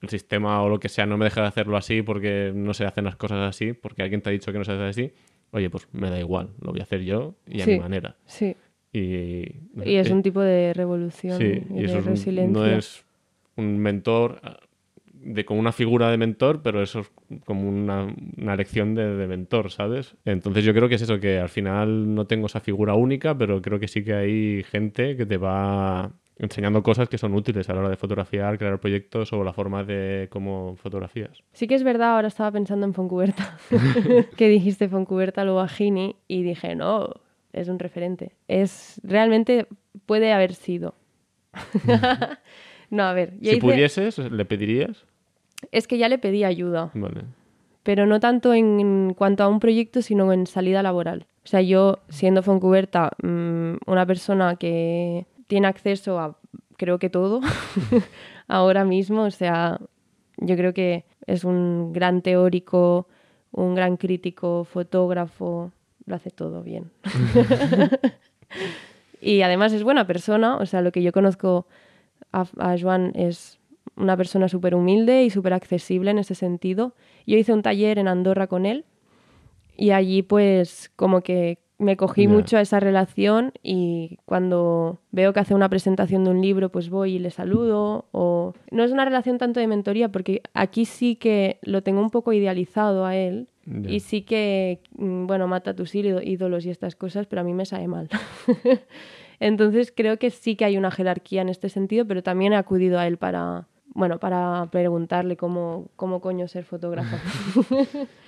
el 0.03 0.09
sistema 0.09 0.63
o 0.63 0.69
lo 0.69 0.79
que 0.81 0.89
sea 0.89 1.07
no 1.07 1.17
me 1.17 1.25
deja 1.27 1.41
de 1.43 1.47
hacerlo 1.49 1.77
así 1.77 2.03
porque 2.03 2.53
no 2.55 2.75
se 2.75 2.85
hacen 2.85 3.05
las 3.05 3.17
cosas 3.17 3.39
así, 3.49 3.73
porque 3.73 4.03
alguien 4.03 4.21
te 4.21 4.29
ha 4.29 4.33
dicho 4.33 4.53
que 4.53 4.59
no 4.59 4.65
se 4.65 4.73
hace 4.73 4.83
así, 4.85 5.13
oye, 5.53 5.71
pues 5.71 5.89
me 5.93 6.11
da 6.11 6.19
igual, 6.19 6.51
lo 6.61 6.73
voy 6.73 6.81
a 6.81 6.83
hacer 6.85 7.03
yo 7.03 7.35
y 7.47 7.61
a 7.61 7.65
Sí. 7.65 7.73
mi 7.73 7.79
manera. 7.81 8.17
Sí. 8.27 8.57
Y, 8.93 9.47
Y 9.85 9.95
es 9.97 10.11
eh, 10.11 10.13
un 10.13 10.23
tipo 10.23 10.41
de 10.41 10.75
revolución 10.75 11.39
Sí, 11.39 11.63
y 11.75 11.79
y 11.79 11.87
de 11.87 12.01
resiliencia. 12.03 12.61
no 12.61 12.67
es 12.67 13.05
un 13.57 13.79
mentor 13.79 14.41
ah, 14.43 14.59
de 15.15 15.45
como 15.45 15.61
una 15.61 15.71
figura 15.73 16.11
de 16.11 16.17
mentor, 16.19 16.63
pero 16.63 16.83
eso 16.83 17.01
es 17.01 17.11
como 17.45 17.69
una, 17.69 18.13
una 18.37 18.57
lección 18.57 18.95
de, 18.97 19.15
de 19.17 19.27
mentor, 19.29 19.71
¿sabes? 19.71 20.17
Entonces 20.25 20.65
yo 20.65 20.75
creo 20.75 20.89
que 20.89 20.97
es 20.97 21.03
eso, 21.03 21.21
que 21.21 21.39
al 21.39 21.49
final 21.49 22.13
no 22.15 22.27
tengo 22.27 22.47
esa 22.47 22.59
figura 22.61 22.95
única, 22.95 23.39
pero 23.39 23.63
creo 23.63 23.79
que 23.79 23.87
sí 23.89 24.03
que 24.03 24.15
hay 24.15 24.65
gente 24.65 25.17
que 25.17 25.25
te 25.25 25.37
va 25.37 26.11
enseñando 26.39 26.83
cosas 26.83 27.09
que 27.09 27.19
son 27.19 27.35
útiles 27.35 27.69
a 27.69 27.75
la 27.75 27.81
hora 27.81 27.89
de 27.91 27.97
fotografiar, 27.97 28.59
crear 28.59 28.79
proyectos 28.81 29.33
o 29.33 29.45
la 29.45 29.53
forma 29.53 29.85
de 29.85 30.29
cómo 30.31 30.77
fotografías. 30.77 31.43
Sí 31.53 31.67
que 31.69 31.75
es 31.75 31.83
verdad, 31.85 32.15
ahora 32.17 32.29
estaba 32.29 32.51
pensando 32.51 32.87
en 32.87 32.95
Foncuberta, 32.95 33.59
que 34.37 34.49
dijiste 34.49 34.89
Foncuberta 34.89 35.45
Lubagini 35.45 36.17
y 36.29 36.43
dije, 36.43 36.75
no, 36.75 37.09
es 37.53 37.69
un 37.69 37.79
referente. 37.79 38.33
Es 38.49 39.01
realmente 39.05 39.67
puede 40.07 40.33
haber 40.33 40.55
sido. 40.55 40.95
no, 42.91 43.03
a 43.05 43.13
ver, 43.13 43.35
si 43.41 43.51
hice- 43.51 43.61
pudieses, 43.61 44.19
¿le 44.19 44.45
pedirías? 44.45 45.05
es 45.71 45.87
que 45.87 45.97
ya 45.97 46.09
le 46.09 46.19
pedí 46.19 46.43
ayuda, 46.43 46.91
Vale. 46.93 47.23
pero 47.85 48.05
no 48.05 48.19
tanto 48.19 48.53
en 48.53 49.15
cuanto 49.17 49.45
a 49.45 49.49
un 49.49 49.61
proyecto, 49.61 50.03
sino 50.03 50.33
en 50.33 50.47
salida 50.49 50.83
laboral. 50.83 51.27
O 51.45 51.47
sea, 51.49 51.61
yo 51.61 52.01
siendo 52.09 52.43
Foncuberta, 52.43 53.13
mm, 53.23 53.75
una 53.87 54.05
persona 54.07 54.57
que 54.57 55.27
tiene 55.53 55.67
acceso 55.67 56.19
a 56.19 56.39
creo 56.79 56.99
que 56.99 57.11
todo 57.11 57.43
ahora 58.49 58.87
mismo, 58.87 59.25
o 59.25 59.31
sea, 59.31 59.79
yo 60.39 60.57
creo 60.57 60.73
que 60.73 61.05
es 61.27 61.45
un 61.45 61.93
gran 61.93 62.23
teórico, 62.23 63.07
un 63.51 63.75
gran 63.75 63.99
crítico, 63.99 64.65
fotógrafo, 64.65 65.71
lo 66.07 66.15
hace 66.15 66.31
todo 66.31 66.63
bien. 66.63 66.91
y 69.21 69.43
además 69.43 69.75
es 69.75 69.83
buena 69.83 70.07
persona, 70.07 70.57
o 70.57 70.65
sea, 70.65 70.81
lo 70.81 70.91
que 70.91 71.03
yo 71.03 71.13
conozco 71.13 71.67
a, 72.33 72.47
a 72.57 72.75
Joan 72.81 73.13
es 73.15 73.59
una 73.95 74.17
persona 74.17 74.49
súper 74.49 74.75
humilde 74.75 75.23
y 75.23 75.29
súper 75.29 75.53
accesible 75.53 76.13
en 76.13 76.19
ese 76.19 76.35
sentido. 76.35 76.95
Yo 77.27 77.37
hice 77.37 77.53
un 77.53 77.61
taller 77.61 77.99
en 77.99 78.09
Andorra 78.09 78.47
con 78.47 78.65
él 78.65 78.87
y 79.77 79.91
allí 79.91 80.23
pues 80.23 80.91
como 80.97 81.21
que 81.21 81.59
me 81.83 81.97
cogí 81.97 82.27
mucho 82.29 82.57
a 82.57 82.61
esa 82.63 82.81
relación 82.81 83.53
y 83.63 84.19
cuando 84.25 85.01
veo 85.11 85.33
que 85.33 85.41
hace 85.41 85.55
una 85.55 85.69
presentación 85.69 86.25
de 86.25 86.31
un 86.31 86.41
libro 86.41 86.71
pues 86.71 86.89
voy 86.89 87.17
y 87.17 87.19
le 87.19 87.31
saludo 87.31 88.07
o 88.13 88.55
no 88.71 88.85
es 88.85 88.93
una 88.93 89.05
relación 89.05 89.39
tanto 89.39 89.61
de 89.61 89.67
mentoría 89.67 90.11
porque 90.11 90.43
aquí 90.55 90.85
sí 90.85 91.17
que 91.17 91.59
lo 91.63 91.83
tengo 91.83 92.01
un 92.01 92.11
poco 92.11 92.33
idealizado 92.33 93.05
a 93.05 93.17
él 93.17 93.49
y 93.89 94.01
sí 94.01 94.23
que 94.23 94.81
mm, 94.97 95.27
bueno 95.27 95.47
mata 95.47 95.71
a 95.71 95.75
tus 95.75 95.95
ído- 95.95 96.21
ídolos 96.23 96.65
y 96.67 96.71
estas 96.71 96.97
cosas 96.97 97.27
pero 97.27 97.43
a 97.43 97.45
mí 97.45 97.53
me 97.55 97.65
sale 97.67 97.87
mal. 97.89 98.09
Entonces 99.41 99.93
creo 99.95 100.19
que 100.19 100.31
sí 100.31 100.57
que 100.57 100.65
hay 100.65 100.77
una 100.77 100.91
jerarquía 100.91 101.43
en 101.43 101.49
este 101.49 101.69
sentido 101.69 102.07
pero 102.07 102.23
también 102.23 102.53
he 102.53 102.57
acudido 102.57 102.99
a 102.99 103.07
él 103.07 103.17
para 103.19 103.67
bueno 103.95 104.19
para 104.19 104.69
preguntarle 104.71 105.37
cómo 105.37 105.89
cómo 105.97 106.21
coño 106.21 106.49
ser 106.49 106.65
fotógrafa 106.65 107.19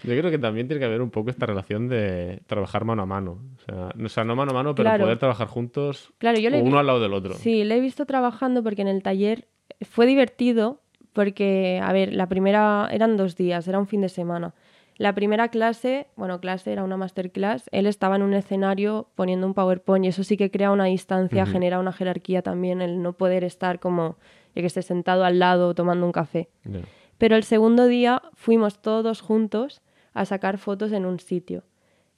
Yo 0.04 0.18
creo 0.18 0.30
que 0.30 0.38
también 0.38 0.68
tiene 0.68 0.80
que 0.80 0.86
haber 0.86 1.00
un 1.00 1.10
poco 1.10 1.30
esta 1.30 1.46
relación 1.46 1.88
de 1.88 2.42
trabajar 2.46 2.84
mano 2.84 3.02
a 3.02 3.06
mano. 3.06 3.40
O 3.56 3.60
sea, 3.64 3.88
no, 3.94 4.06
o 4.06 4.08
sea, 4.08 4.24
no 4.24 4.36
mano 4.36 4.50
a 4.50 4.54
mano, 4.54 4.74
pero 4.74 4.88
Claro. 4.88 5.04
poder 5.04 5.18
trabajar 5.18 5.46
juntos 5.48 6.12
Claro, 6.18 6.38
yo 6.38 6.50
uno 6.60 6.78
al 6.78 6.86
lado 6.86 7.00
del 7.00 7.14
otro. 7.14 7.34
Sí, 7.34 7.64
le 7.64 7.76
he 7.76 7.80
visto 7.80 8.04
trabajando 8.04 8.62
porque 8.62 8.82
en 8.82 8.88
el 8.88 9.02
taller 9.02 9.48
fue 9.82 10.06
divertido 10.06 10.82
porque, 11.14 11.80
a 11.82 11.92
ver, 11.92 12.12
la 12.12 12.28
primera 12.28 12.88
eran 12.90 13.16
dos 13.16 13.36
días, 13.36 13.66
era 13.68 13.78
un 13.78 13.86
fin 13.86 14.00
de 14.02 14.08
semana. 14.08 14.54
La 14.96 15.14
primera 15.14 15.48
clase, 15.48 16.06
bueno, 16.16 16.40
clase 16.40 16.72
era 16.72 16.84
una 16.84 16.96
masterclass, 16.96 17.68
él 17.72 17.86
estaba 17.86 18.16
en 18.16 18.22
un 18.22 18.34
escenario 18.34 19.08
poniendo 19.16 19.46
un 19.46 19.54
PowerPoint 19.54 20.04
y 20.04 20.08
eso 20.08 20.22
sí 20.22 20.36
que 20.36 20.50
crea 20.50 20.70
una 20.70 20.84
distancia, 20.84 21.46
genera 21.46 21.80
una 21.80 21.92
jerarquía 21.92 22.42
también, 22.42 22.80
el 22.80 23.02
no 23.02 23.14
poder 23.14 23.42
estar 23.42 23.80
como, 23.80 24.18
yo 24.54 24.60
que 24.62 24.66
esté 24.66 24.82
sentado 24.82 25.24
al 25.24 25.38
lado 25.38 25.74
tomando 25.74 26.06
un 26.06 26.12
café. 26.12 26.48
Ya. 26.64 26.80
Pero 27.18 27.36
el 27.36 27.44
segundo 27.44 27.86
día 27.86 28.22
fuimos 28.34 28.80
todos 28.82 29.20
juntos 29.20 29.82
a 30.14 30.24
sacar 30.24 30.58
fotos 30.58 30.92
en 30.92 31.06
un 31.06 31.18
sitio. 31.20 31.64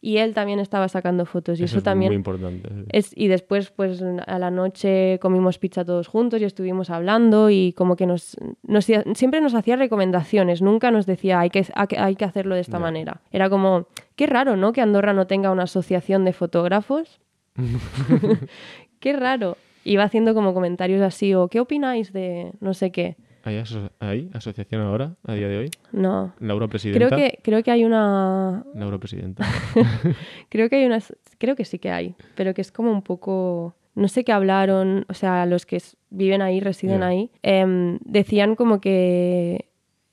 Y 0.02 0.18
él 0.18 0.34
también 0.34 0.60
estaba 0.60 0.88
sacando 0.88 1.24
fotos 1.24 1.58
y 1.58 1.64
eso, 1.64 1.78
es 1.78 1.82
también 1.82 2.10
muy 2.10 2.16
importante. 2.16 2.68
sí. 2.68 2.84
es, 2.92 3.10
y 3.16 3.28
después, 3.28 3.70
pues 3.70 4.02
a 4.02 4.38
la 4.38 4.50
noche 4.50 5.18
comimos 5.20 5.58
pizza 5.58 5.84
todos 5.84 6.06
juntos 6.06 6.40
y 6.40 6.44
estuvimos 6.44 6.90
hablando 6.90 7.50
y 7.50 7.72
como 7.72 7.96
que 7.96 8.06
nos, 8.06 8.36
nos 8.62 8.84
siempre 8.84 9.40
nos 9.40 9.54
hacía 9.54 9.74
recomendaciones, 9.74 10.60
nunca 10.62 10.90
nos 10.90 11.06
decía 11.06 11.40
hay 11.40 11.50
que, 11.50 11.66
hay 11.96 12.14
que- 12.14 12.24
hacerlo 12.24 12.54
de 12.54 12.60
esta 12.60 12.76
Ya. 12.76 12.80
manera. 12.82 13.20
Era 13.32 13.48
como, 13.50 13.88
qué 14.14 14.26
raro, 14.26 14.56
¿no? 14.56 14.72
Que 14.72 14.82
Andorra 14.82 15.12
no 15.12 15.26
tenga 15.26 15.50
una 15.50 15.64
asociación 15.64 16.24
de 16.24 16.32
fotógrafos. 16.34 17.18
qué 19.00 19.12
raro. 19.14 19.56
Iba 19.86 20.02
haciendo 20.04 20.34
como 20.34 20.52
comentarios 20.52 21.00
así, 21.02 21.32
o 21.34 21.48
¿qué 21.48 21.60
opináis 21.60 22.12
de 22.12 22.52
no 22.60 22.74
sé 22.74 22.90
qué? 22.90 23.16
¿Hay, 23.44 23.58
aso- 23.58 23.90
hay 24.00 24.28
asociación 24.34 24.80
ahora, 24.82 25.14
a 25.24 25.34
día 25.34 25.46
de 25.46 25.58
hoy? 25.58 25.70
No. 25.92 26.34
Laura 26.40 26.66
Presidenta. 26.66 27.06
Creo 27.06 27.16
que, 27.18 27.38
creo 27.42 27.62
que 27.62 27.70
hay 27.70 27.84
una, 27.84 28.64
Laura 28.74 28.98
Presidenta. 28.98 29.44
Creo 30.48 30.68
que 30.68 30.76
hay 30.76 30.84
unas, 30.86 31.14
creo 31.38 31.54
que 31.56 31.64
sí 31.64 31.78
que 31.78 31.90
hay, 31.90 32.14
pero 32.34 32.54
que 32.54 32.60
es 32.62 32.72
como 32.72 32.90
un 32.90 33.02
poco, 33.02 33.74
no 33.94 34.08
sé 34.08 34.24
qué 34.24 34.32
hablaron, 34.32 35.04
o 35.08 35.14
sea, 35.14 35.46
los 35.46 35.66
que 35.66 35.80
viven 36.10 36.42
ahí, 36.42 36.58
residen 36.60 37.02
ahí, 37.04 37.30
em, 37.42 37.98
decían 38.04 38.56
como 38.56 38.80
que 38.80 39.65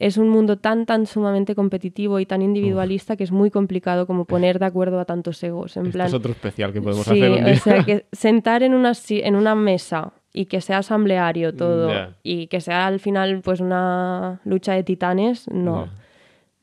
es 0.05 0.17
un 0.17 0.29
mundo 0.29 0.57
tan, 0.57 0.86
tan 0.86 1.05
sumamente 1.05 1.55
competitivo 1.55 2.19
y 2.19 2.25
tan 2.25 2.41
individualista 2.41 3.15
que 3.15 3.24
es 3.24 3.31
muy 3.31 3.50
complicado 3.51 4.05
como 4.07 4.25
poner 4.25 4.60
de 4.60 4.65
acuerdo 4.65 5.00
a 5.00 5.05
tantos 5.05 5.41
egos, 5.43 5.77
en 5.77 5.83
Esto 5.88 5.93
plan... 5.93 6.07
es 6.07 6.13
otro 6.13 6.31
especial 6.31 6.74
que 6.74 6.81
podemos 6.81 7.05
Sí, 7.05 7.12
hacer 7.22 7.31
un 7.31 7.45
día. 7.45 7.53
o 7.53 7.57
sea, 7.57 7.83
que 7.83 8.05
sentar 8.12 8.63
en 8.63 8.74
una, 8.74 8.93
en 9.10 9.36
una 9.36 9.55
mesa 9.55 10.13
y 10.33 10.45
que 10.45 10.62
sea 10.62 10.79
asambleario 10.79 11.53
todo 11.53 11.91
y 12.24 12.48
que 12.48 12.60
sea 12.60 12.88
al 12.88 13.00
final 13.00 13.41
pues 13.43 13.60
una 13.60 14.41
lucha 14.45 14.74
de 14.74 14.83
titanes, 14.83 15.48
no. 15.50 15.88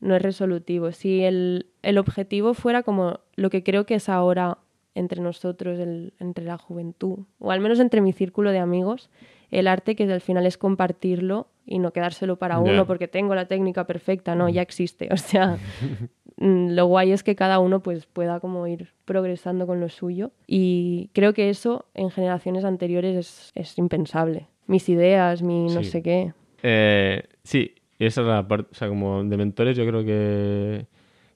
No 0.01 0.15
es 0.15 0.21
resolutivo. 0.23 0.91
Si 0.91 1.23
el, 1.23 1.67
el 1.83 1.99
objetivo 1.99 2.55
fuera 2.55 2.81
como 2.81 3.19
lo 3.35 3.49
que 3.51 3.61
creo 3.63 3.85
que 3.85 3.93
es 3.95 4.09
ahora 4.09 4.57
entre 4.95 5.21
nosotros, 5.21 5.79
el- 5.79 6.13
entre 6.19 6.43
la 6.43 6.57
juventud, 6.57 7.19
o 7.39 7.51
al 7.51 7.59
menos 7.59 7.79
entre 7.79 8.01
mi 8.01 8.11
círculo 8.11 8.49
de 8.51 8.57
amigos, 8.59 9.09
el 9.51 9.67
arte 9.67 9.95
que 9.95 10.03
al 10.11 10.21
final 10.21 10.45
es 10.45 10.57
compartirlo 10.57 11.47
y 11.65 11.79
no 11.79 11.91
quedárselo 11.93 12.37
para 12.37 12.59
uno 12.59 12.85
porque 12.87 13.07
tengo 13.07 13.35
la 13.35 13.45
técnica 13.45 13.85
perfecta, 13.85 14.33
no, 14.35 14.49
ya 14.49 14.61
existe. 14.61 15.09
O 15.11 15.17
sea, 15.17 15.57
mm, 16.37 16.69
lo 16.71 16.85
guay 16.87 17.11
es 17.11 17.23
que 17.23 17.35
cada 17.35 17.59
uno 17.59 17.81
pues 17.81 18.05
pueda 18.05 18.39
como 18.39 18.65
ir 18.67 18.89
progresando 19.05 19.67
con 19.67 19.79
lo 19.79 19.89
suyo 19.89 20.31
y 20.47 21.09
creo 21.13 21.33
que 21.33 21.49
eso 21.49 21.85
en 21.93 22.09
generaciones 22.09 22.63
anteriores 22.65 23.15
es, 23.15 23.51
es 23.55 23.77
impensable. 23.77 24.47
Mis 24.67 24.87
ideas, 24.89 25.41
mi 25.41 25.65
no 25.65 25.83
Sí. 25.83 25.89
sé 25.91 26.01
qué. 26.01 26.33
Eh, 26.63 27.23
sí, 27.43 27.75
esa 27.99 28.21
es 28.21 28.27
la 28.27 28.47
parte, 28.47 28.69
o 28.71 28.75
sea, 28.75 28.87
como 28.87 29.23
de 29.23 29.37
mentores 29.37 29.75
yo 29.77 29.85
creo 29.85 30.03
que... 30.03 30.85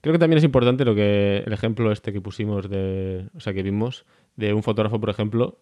Creo 0.01 0.13
que 0.13 0.19
también 0.19 0.37
es 0.37 0.43
importante 0.43 0.85
lo 0.85 0.93
que 0.93 1.37
el 1.45 1.51
ejemplo 1.51 1.91
este 1.91 2.13
que 2.13 2.21
pusimos 2.21 2.69
de, 2.69 3.27
o 3.35 3.39
sea, 3.39 3.53
que 3.53 3.63
vimos 3.63 4.05
de 4.35 4.53
un 4.53 4.61
fotógrafo, 4.61 4.99
por 4.99 5.09
ejemplo. 5.09 5.57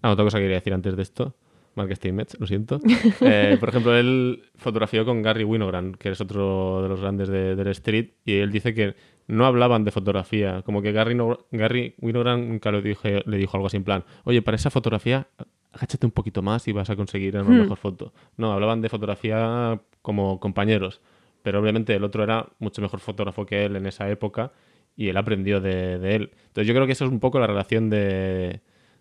Ah, 0.00 0.12
otra 0.12 0.24
cosa 0.24 0.38
que 0.38 0.44
quería 0.44 0.56
decir 0.56 0.72
antes 0.72 0.96
de 0.96 1.02
esto. 1.02 1.34
Mark 1.76 1.94
Steinmetz, 1.94 2.36
lo 2.40 2.46
siento. 2.46 2.80
Eh, 3.20 3.56
por 3.60 3.68
ejemplo, 3.68 3.96
él 3.96 4.42
fotografió 4.56 5.04
con 5.04 5.22
Gary 5.22 5.44
Winogrand, 5.44 5.96
que 5.96 6.10
es 6.10 6.20
otro 6.20 6.82
de 6.82 6.88
los 6.88 7.00
grandes 7.00 7.28
de, 7.28 7.54
del 7.54 7.68
street, 7.68 8.10
y 8.24 8.34
él 8.38 8.50
dice 8.50 8.74
que 8.74 8.94
no 9.28 9.46
hablaban 9.46 9.84
de 9.84 9.90
fotografía. 9.90 10.62
Como 10.62 10.82
que 10.82 10.92
Gary, 10.92 11.14
no- 11.14 11.38
Gary 11.52 11.94
Winogrand 11.98 12.48
nunca 12.48 12.72
le, 12.72 12.82
dije- 12.82 13.22
le 13.26 13.36
dijo 13.36 13.56
algo 13.56 13.66
así 13.68 13.76
en 13.76 13.84
plan, 13.84 14.04
oye, 14.24 14.42
para 14.42 14.56
esa 14.56 14.70
fotografía, 14.70 15.28
agáchate 15.72 16.06
un 16.06 16.12
poquito 16.12 16.42
más 16.42 16.66
y 16.68 16.72
vas 16.72 16.88
a 16.90 16.96
conseguir 16.96 17.36
una 17.36 17.44
mejor 17.62 17.76
foto. 17.78 18.12
No, 18.36 18.52
hablaban 18.52 18.80
de 18.80 18.88
fotografía 18.88 19.80
como 20.02 20.40
compañeros, 20.40 21.00
pero 21.42 21.60
obviamente 21.60 21.94
el 21.94 22.04
otro 22.04 22.22
era 22.24 22.46
mucho 22.58 22.80
mejor 22.82 23.00
fotógrafo 23.00 23.44
que 23.46 23.64
él 23.66 23.76
en 23.76 23.86
esa 23.86 24.08
época 24.10 24.52
y 24.96 25.08
él 25.08 25.16
aprendió 25.18 25.60
de, 25.60 25.98
de 25.98 26.14
él. 26.16 26.30
Entonces 26.46 26.66
yo 26.66 26.72
creo 26.74 26.86
que 26.86 26.92
eso 26.92 27.04
es 27.04 27.10
un 27.10 27.20
poco 27.20 27.38
la 27.38 27.46
relación 27.46 27.90
de, 27.90 28.60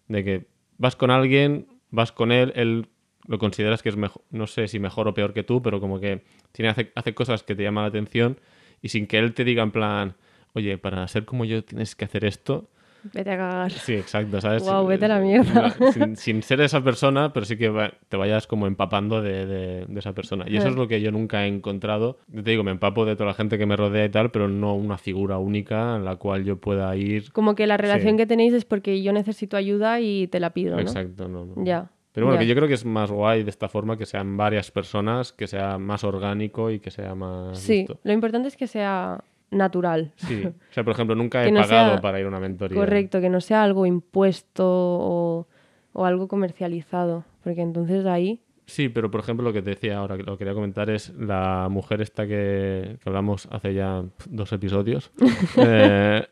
de 0.09 0.23
que 0.23 0.47
vas 0.77 0.95
con 0.97 1.09
alguien, 1.11 1.67
vas 1.91 2.11
con 2.11 2.31
él, 2.31 2.51
él 2.55 2.87
lo 3.27 3.39
consideras 3.39 3.81
que 3.81 3.89
es 3.89 3.95
mejor, 3.95 4.23
no 4.29 4.47
sé 4.47 4.67
si 4.67 4.79
mejor 4.79 5.07
o 5.07 5.13
peor 5.13 5.33
que 5.33 5.43
tú, 5.43 5.61
pero 5.61 5.79
como 5.79 5.99
que 5.99 6.23
tiene, 6.51 6.69
hace, 6.69 6.91
hace 6.95 7.13
cosas 7.13 7.43
que 7.43 7.55
te 7.55 7.63
llaman 7.63 7.83
la 7.83 7.89
atención 7.89 8.39
y 8.81 8.89
sin 8.89 9.07
que 9.07 9.17
él 9.17 9.33
te 9.33 9.43
diga 9.43 9.63
en 9.63 9.71
plan, 9.71 10.15
oye, 10.53 10.77
para 10.77 11.07
ser 11.07 11.25
como 11.25 11.45
yo 11.45 11.63
tienes 11.63 11.95
que 11.95 12.05
hacer 12.05 12.25
esto, 12.25 12.69
Vete 13.13 13.31
a 13.31 13.37
cagar. 13.37 13.71
Sí, 13.71 13.93
exacto, 13.93 14.41
¿sabes? 14.41 14.63
Guau, 14.63 14.85
vete 14.87 15.05
a 15.05 15.07
la 15.09 15.19
mierda. 15.19 15.69
Sin, 15.93 16.15
sin 16.15 16.41
ser 16.43 16.61
esa 16.61 16.83
persona, 16.83 17.31
pero 17.33 17.45
sí 17.45 17.55
que 17.57 17.69
va- 17.69 17.93
te 18.09 18.17
vayas 18.17 18.47
como 18.47 18.67
empapando 18.67 19.21
de, 19.21 19.45
de- 19.45 19.85
de 19.85 19.99
esa 19.99 20.13
persona. 20.13 20.45
Y 20.47 20.57
eso 20.57 20.69
es 20.69 20.75
lo 20.75 20.87
que 20.87 21.01
yo 21.01 21.11
nunca 21.11 21.45
he 21.45 21.47
encontrado. 21.47 22.17
Yo 22.27 22.43
te 22.43 22.51
digo, 22.51 22.63
me 22.63 22.71
empapo 22.71 23.05
de 23.05 23.15
toda 23.15 23.27
la 23.27 23.33
gente 23.33 23.57
que 23.57 23.65
me 23.65 23.75
rodea 23.75 24.05
y 24.05 24.09
tal, 24.09 24.31
pero 24.31 24.47
no 24.47 24.75
una 24.75 24.97
figura 24.97 25.37
única 25.37 25.95
en 25.95 26.05
la 26.05 26.15
cual 26.15 26.43
yo 26.43 26.57
pueda 26.57 26.95
ir. 26.95 27.31
Como 27.31 27.55
que 27.55 27.67
la 27.67 27.77
relación 27.77 28.11
Sí. 28.13 28.17
que 28.17 28.25
tenéis 28.25 28.53
es 28.53 28.65
porque 28.65 29.01
yo 29.03 29.13
necesito 29.13 29.55
ayuda 29.57 29.99
y 30.01 30.27
te 30.27 30.39
la 30.39 30.49
pido, 30.51 30.75
¿no? 30.75 30.81
Exacto, 30.81 31.27
no, 31.27 31.45
no. 31.45 31.63
Ya. 31.63 31.89
Pero 32.11 32.27
bueno, 32.27 32.39
ya. 32.39 32.45
que 32.45 32.47
yo 32.49 32.55
creo 32.55 32.67
que 32.69 32.75
es 32.75 32.85
más 32.85 33.11
guay 33.11 33.43
de 33.43 33.49
esta 33.49 33.67
forma, 33.67 33.97
que 33.97 34.05
sean 34.05 34.37
varias 34.37 34.71
personas, 34.71 35.33
que 35.33 35.47
sea 35.47 35.77
más 35.77 36.03
orgánico 36.05 36.71
y 36.71 36.79
que 36.79 36.89
sea 36.89 37.13
más... 37.13 37.59
Sí, 37.59 37.85
lo 38.03 38.13
importante 38.13 38.47
es 38.47 38.55
que 38.55 38.67
sea 38.67 39.21
natural. 39.51 40.11
Sí. 40.17 40.43
O 40.45 40.73
sea, 40.73 40.83
por 40.83 40.93
ejemplo, 40.93 41.15
nunca 41.15 41.41
he 41.43 41.45
Que 41.47 41.51
no 41.51 41.61
pagado 41.61 41.91
sea- 41.93 42.01
para 42.01 42.19
ir 42.19 42.25
a 42.25 42.29
una 42.29 42.39
mentoría. 42.39 42.77
Correcto, 42.77 43.21
que 43.21 43.29
no 43.29 43.41
sea 43.41 43.63
algo 43.63 43.85
impuesto 43.85 44.63
o, 44.67 45.47
o 45.93 46.05
algo 46.05 46.27
comercializado, 46.27 47.23
porque 47.43 47.61
entonces 47.61 48.05
ahí... 48.05 48.41
Sí, 48.67 48.89
pero 48.89 49.11
por 49.11 49.19
ejemplo, 49.21 49.43
lo 49.47 49.53
que 49.53 49.61
te 49.61 49.69
decía 49.71 49.99
ahora, 49.99 50.17
que 50.17 50.23
lo 50.23 50.37
quería 50.39 50.55
comentar, 50.55 50.89
es 50.89 51.13
la 51.15 51.67
mujer 51.69 52.01
esta 52.01 52.25
que, 52.25 52.97
que 52.99 53.09
hablamos 53.09 53.47
hace 53.51 53.75
ya 53.75 54.03
dos 54.27 54.51
episodios, 54.53 55.11
eh, 55.57 56.25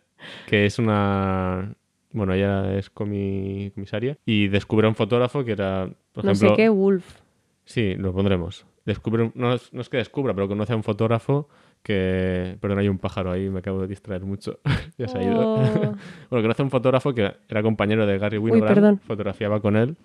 que 0.47 0.65
es 0.65 0.79
una... 0.79 1.75
Bueno, 2.11 2.33
ella 2.33 2.75
es 2.77 2.93
comi- 2.93 3.71
comisaria 3.73 4.17
y 4.25 4.47
descubre 4.47 4.85
a 4.85 4.89
un 4.89 4.95
fotógrafo 4.95 5.43
que 5.43 5.51
era, 5.53 5.89
por 6.11 6.23
no 6.25 6.31
ejemplo... 6.31 6.49
sé 6.49 6.55
qué, 6.55 6.69
Wolf. 6.69 7.21
Sí, 7.65 7.95
lo 7.95 8.13
pondremos. 8.13 8.65
Descubre, 8.85 9.23
un- 9.23 9.31
no, 9.35 9.53
es, 9.53 9.71
no 9.73 9.81
es 9.81 9.89
que 9.89 9.97
descubra, 9.97 10.33
pero 10.33 10.47
conoce 10.47 10.73
a 10.73 10.75
un 10.75 10.83
fotógrafo 10.83 11.49
que... 11.83 12.57
Perdón, 12.59 12.79
hay 12.79 12.87
un 12.87 12.97
pájaro 12.97 13.31
ahí, 13.31 13.49
me 13.49 13.59
acabo 13.59 13.81
de 13.81 13.87
distraer 13.87 14.23
mucho. 14.23 14.59
ya 14.97 15.07
se 15.07 15.17
ha 15.19 15.23
ido. 15.23 15.55
Oh. 15.55 15.57
bueno, 16.29 16.43
conoce 16.43 16.61
a 16.61 16.65
un 16.65 16.71
fotógrafo 16.71 17.13
que 17.13 17.31
era 17.47 17.61
compañero 17.61 18.05
de 18.07 18.17
Gary 18.17 18.37
Winogrand. 18.37 18.73
perdón. 18.75 18.99
Fotografiaba 19.05 19.59
con 19.59 19.75
él. 19.75 19.95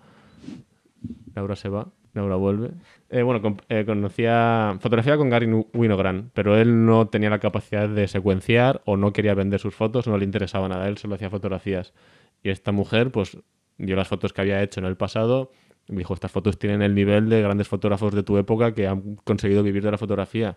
Laura 1.34 1.54
se 1.54 1.68
va, 1.68 1.86
Laura 2.14 2.34
vuelve. 2.36 2.70
Eh, 3.10 3.22
bueno, 3.22 3.40
con- 3.40 3.62
eh, 3.68 3.84
conocía... 3.86 4.76
Fotografiaba 4.80 5.18
con 5.18 5.30
Gary 5.30 5.46
Winogrand, 5.72 6.30
pero 6.34 6.56
él 6.56 6.84
no 6.84 7.06
tenía 7.06 7.30
la 7.30 7.38
capacidad 7.38 7.88
de 7.88 8.08
secuenciar 8.08 8.82
o 8.84 8.96
no 8.96 9.12
quería 9.12 9.34
vender 9.34 9.60
sus 9.60 9.74
fotos, 9.74 10.08
no 10.08 10.18
le 10.18 10.24
interesaba 10.24 10.68
nada, 10.68 10.88
él 10.88 10.98
solo 10.98 11.14
hacía 11.14 11.30
fotografías. 11.30 11.94
Y 12.42 12.50
esta 12.50 12.72
mujer, 12.72 13.12
pues, 13.12 13.38
vio 13.78 13.94
las 13.94 14.08
fotos 14.08 14.32
que 14.32 14.40
había 14.40 14.60
hecho 14.62 14.80
en 14.80 14.86
el 14.86 14.96
pasado 14.96 15.52
y 15.88 15.92
me 15.92 15.98
dijo, 15.98 16.12
estas 16.12 16.30
fotos 16.32 16.58
tienen 16.58 16.82
el 16.82 16.94
nivel 16.94 17.28
de 17.28 17.40
grandes 17.40 17.68
fotógrafos 17.68 18.12
de 18.14 18.22
tu 18.22 18.36
época 18.36 18.74
que 18.74 18.86
han 18.88 19.14
conseguido 19.24 19.62
vivir 19.62 19.82
de 19.82 19.90
la 19.92 19.98
fotografía. 19.98 20.56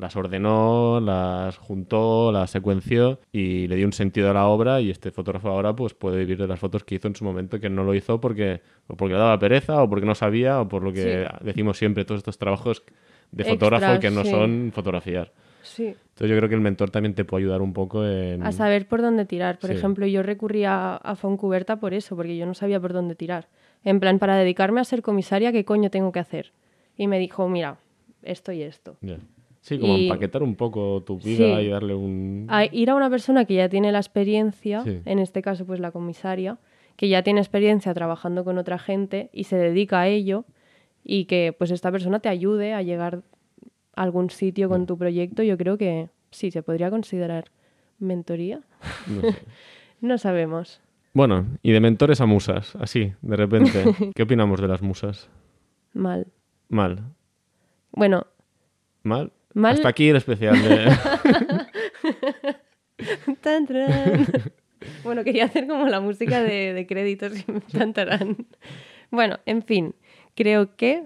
Las 0.00 0.16
ordenó, 0.16 0.98
las 1.00 1.56
juntó, 1.58 2.32
las 2.32 2.50
secuenció 2.50 3.20
y 3.32 3.68
le 3.68 3.76
dio 3.76 3.86
un 3.86 3.92
sentido 3.92 4.30
a 4.30 4.34
la 4.34 4.46
obra 4.46 4.80
y 4.80 4.90
este 4.90 5.10
fotógrafo 5.10 5.48
ahora 5.50 5.76
pues 5.76 5.92
puede 5.94 6.18
vivir 6.18 6.38
de 6.38 6.46
las 6.48 6.58
fotos 6.58 6.84
que 6.84 6.94
hizo 6.94 7.06
en 7.08 7.14
su 7.14 7.24
momento 7.24 7.60
que 7.60 7.68
no 7.68 7.84
lo 7.84 7.94
hizo 7.94 8.20
porque 8.20 8.62
o 8.88 8.96
porque 8.96 9.12
le 9.14 9.20
daba 9.20 9.38
pereza 9.38 9.82
o 9.82 9.88
porque 9.90 10.06
no 10.06 10.14
sabía 10.14 10.60
o 10.60 10.68
por 10.68 10.82
lo 10.82 10.92
que 10.92 11.28
decimos 11.42 11.76
siempre 11.76 12.04
todos 12.04 12.20
estos 12.20 12.38
trabajos 12.38 12.82
de 13.30 13.44
fotógrafo 13.44 14.00
que 14.00 14.10
no 14.10 14.24
sí. 14.24 14.30
son 14.30 14.70
fotografiar. 14.74 15.32
Sí. 15.62 15.88
Entonces 15.88 16.30
yo 16.30 16.36
creo 16.36 16.48
que 16.48 16.54
el 16.54 16.60
mentor 16.62 16.90
también 16.90 17.14
te 17.14 17.24
puede 17.26 17.44
ayudar 17.44 17.60
un 17.60 17.74
poco 17.74 18.04
en... 18.06 18.42
A 18.42 18.50
saber 18.52 18.88
por 18.88 19.02
dónde 19.02 19.26
tirar. 19.26 19.58
Por 19.58 19.68
Sí. 19.70 19.76
ejemplo, 19.76 20.06
yo 20.06 20.22
recurría 20.22 20.96
a 20.96 21.14
Foncuberta 21.14 21.76
por 21.78 21.92
eso, 21.92 22.16
porque 22.16 22.36
yo 22.36 22.46
no 22.46 22.54
sabía 22.54 22.80
por 22.80 22.94
dónde 22.94 23.14
tirar. 23.14 23.48
En 23.84 24.00
plan, 24.00 24.18
para 24.18 24.36
dedicarme 24.36 24.80
a 24.80 24.84
ser 24.84 25.02
comisaria, 25.02 25.52
¿qué 25.52 25.64
coño 25.66 25.90
tengo 25.90 26.12
que 26.12 26.18
hacer? 26.18 26.52
Y 26.96 27.06
me 27.06 27.18
dijo, 27.18 27.46
mira, 27.48 27.76
esto 28.22 28.52
y 28.52 28.62
esto. 28.62 28.96
Ya. 29.02 29.18
Sí, 29.60 29.78
como 29.78 29.96
Y- 29.98 30.04
empaquetar 30.08 30.42
un 30.42 30.56
poco 30.56 31.02
tu 31.02 31.18
vida 31.18 31.58
Sí. 31.58 31.66
y 31.66 31.68
darle 31.68 31.94
un... 31.94 32.46
A 32.48 32.64
ir 32.64 32.88
a 32.90 32.94
una 32.94 33.10
persona 33.10 33.44
que 33.44 33.54
ya 33.54 33.68
tiene 33.68 33.92
la 33.92 33.98
experiencia, 33.98 34.82
Sí. 34.84 35.00
en 35.04 35.18
este 35.18 35.42
caso 35.42 35.66
pues 35.66 35.80
la 35.80 35.90
comisaria, 35.92 36.58
que 36.96 37.08
ya 37.08 37.22
tiene 37.22 37.40
experiencia 37.40 37.92
trabajando 37.94 38.42
con 38.44 38.56
otra 38.58 38.78
gente 38.78 39.28
y 39.32 39.44
se 39.44 39.56
dedica 39.56 40.00
a 40.00 40.08
ello 40.08 40.44
y 41.04 41.26
que 41.26 41.54
pues 41.56 41.70
esta 41.70 41.92
persona 41.92 42.20
te 42.20 42.28
ayude 42.30 42.72
a 42.74 42.82
llegar 42.82 43.22
a 43.96 44.02
algún 44.02 44.30
sitio 44.30 44.68
Mm. 44.68 44.70
con 44.70 44.86
tu 44.86 44.96
proyecto, 44.96 45.42
yo 45.42 45.56
creo 45.58 45.76
que 45.76 46.08
sí, 46.30 46.50
se 46.50 46.62
podría 46.62 46.90
considerar 46.90 47.50
mentoría. 47.98 48.60
no 49.08 49.20
sé. 49.22 49.36
No 50.00 50.16
sabemos. 50.16 50.80
Bueno, 51.12 51.46
y 51.62 51.72
de 51.72 51.80
mentores 51.80 52.22
a 52.22 52.26
musas, 52.26 52.74
así, 52.76 53.12
de 53.20 53.36
repente. 53.36 53.84
¿Qué 54.14 54.22
opinamos 54.22 54.58
de 54.62 54.68
las 54.68 54.80
musas? 54.80 55.28
Mal. 55.92 56.28
Mal. 56.70 57.02
Bueno, 57.92 58.26
¿Mal? 59.02 59.32
Mal- 59.54 59.76
Hasta 59.76 59.88
aquí 59.88 60.08
el 60.08 60.16
especial 60.16 60.60
de... 60.62 60.96
Tan, 63.40 63.66
bueno, 65.04 65.24
quería 65.24 65.46
hacer 65.46 65.66
como 65.66 65.86
la 65.88 66.00
música 66.00 66.42
de, 66.42 66.74
de 66.74 66.86
créditos 66.86 67.32
y 67.38 67.42
tan, 67.76 67.92
tarán. 67.94 68.46
Bueno, 69.10 69.38
en 69.46 69.62
fin, 69.62 69.94
creo 70.34 70.76
que 70.76 71.04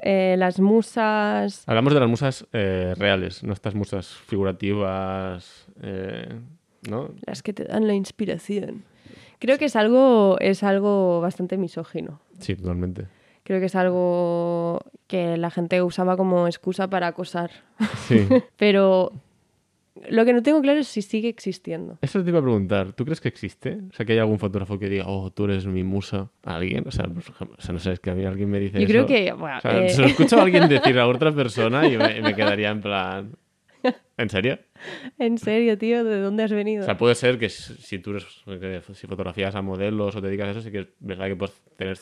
eh, 0.00 0.34
las 0.38 0.58
musas... 0.60 1.62
Hablamos 1.66 1.94
de 1.94 2.00
las 2.00 2.08
musas 2.08 2.46
eh, 2.52 2.94
reales, 2.96 3.42
no 3.44 3.52
estas 3.52 3.74
musas 3.74 4.08
figurativas, 4.08 5.66
eh, 5.82 6.28
¿no? 6.88 7.10
Las 7.26 7.42
que 7.42 7.52
te 7.52 7.64
dan 7.64 7.86
la 7.86 7.94
inspiración. 7.94 8.84
Creo 9.38 9.58
que 9.58 9.66
es 9.66 9.76
algo, 9.76 10.38
es 10.40 10.62
algo 10.62 11.20
bastante 11.20 11.58
misógino. 11.58 12.20
Sí, 12.40 12.56
totalmente. 12.56 13.06
Creo 13.46 13.60
que 13.60 13.66
es 13.66 13.76
algo 13.76 14.80
que 15.06 15.36
la 15.36 15.50
gente 15.50 15.80
usaba 15.80 16.16
como 16.16 16.48
excusa 16.48 16.90
para 16.90 17.06
acosar. 17.06 17.52
Sí. 18.08 18.26
Pero 18.56 19.12
lo 20.10 20.24
que 20.24 20.32
no 20.32 20.42
tengo 20.42 20.60
claro 20.60 20.80
es 20.80 20.88
si 20.88 21.00
sigue 21.00 21.28
existiendo. 21.28 21.96
Eso 22.02 22.24
te 22.24 22.30
iba 22.30 22.40
a 22.40 22.42
preguntar, 22.42 22.92
¿tú 22.92 23.04
crees 23.04 23.20
que 23.20 23.28
existe? 23.28 23.78
O 23.88 23.92
sea, 23.94 24.04
que 24.04 24.14
hay 24.14 24.18
algún 24.18 24.40
fotógrafo 24.40 24.80
que 24.80 24.88
diga, 24.88 25.04
oh, 25.06 25.30
tú 25.30 25.44
eres 25.44 25.64
mi 25.64 25.84
musa. 25.84 26.28
¿Alguien? 26.42 26.88
O 26.88 26.90
sea, 26.90 27.04
por 27.04 27.18
ejemplo, 27.22 27.56
o 27.56 27.62
sea, 27.62 27.72
no 27.72 27.78
sé, 27.78 27.92
es 27.92 28.00
que 28.00 28.10
a 28.10 28.14
mí 28.16 28.24
alguien 28.24 28.50
me 28.50 28.58
dice 28.58 28.78
Yo 28.80 28.84
eso. 28.84 28.88
creo 28.92 29.06
que, 29.06 29.32
bueno, 29.32 29.58
O 29.58 29.60
sea, 29.60 29.84
eh, 29.84 29.90
se 29.90 30.02
lo 30.02 30.08
escucho 30.08 30.38
a 30.38 30.42
alguien 30.42 30.68
decir 30.68 30.98
a 30.98 31.06
otra 31.08 31.30
persona 31.32 31.86
y 31.86 31.96
me, 31.96 32.20
me 32.20 32.34
quedaría 32.34 32.70
en 32.70 32.80
plan... 32.80 33.36
¿En 34.16 34.28
serio? 34.28 34.58
en 35.18 35.38
serio, 35.38 35.78
tío, 35.78 36.02
¿de 36.02 36.20
dónde 36.20 36.42
has 36.42 36.50
venido? 36.50 36.82
O 36.82 36.84
sea, 36.84 36.98
puede 36.98 37.14
ser 37.14 37.38
que 37.38 37.48
si 37.48 38.00
tú 38.00 38.10
eres, 38.10 38.26
si 38.94 39.06
fotografías 39.06 39.54
a 39.54 39.62
modelos 39.62 40.16
o 40.16 40.20
te 40.20 40.26
dedicas 40.26 40.48
a 40.48 40.50
eso, 40.50 40.62
sí 40.62 40.72
que 40.72 40.80
es 40.80 40.88
verdad 40.98 41.26
que 41.28 41.36
puedes 41.36 41.54
tener 41.76 41.96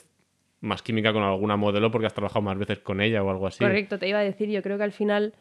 más 0.65 0.83
química 0.83 1.13
con 1.13 1.23
alguna 1.23 1.57
modelo 1.57 1.91
porque 1.91 2.07
has 2.07 2.15
trabajado 2.15 2.43
más 2.43 2.59
veces 2.59 2.79
con 2.81 3.01
ella 3.01 3.23
o 3.23 3.31
algo 3.31 3.47
así. 3.47 3.59
Correcto, 3.59 3.99
te 3.99 4.09
iba 4.09 4.19
a 4.19 4.23
decir, 4.23 4.49
yo 4.49 4.63
creo 4.63 4.77
que 4.79 4.85
al 4.85 4.93
final 4.93 5.35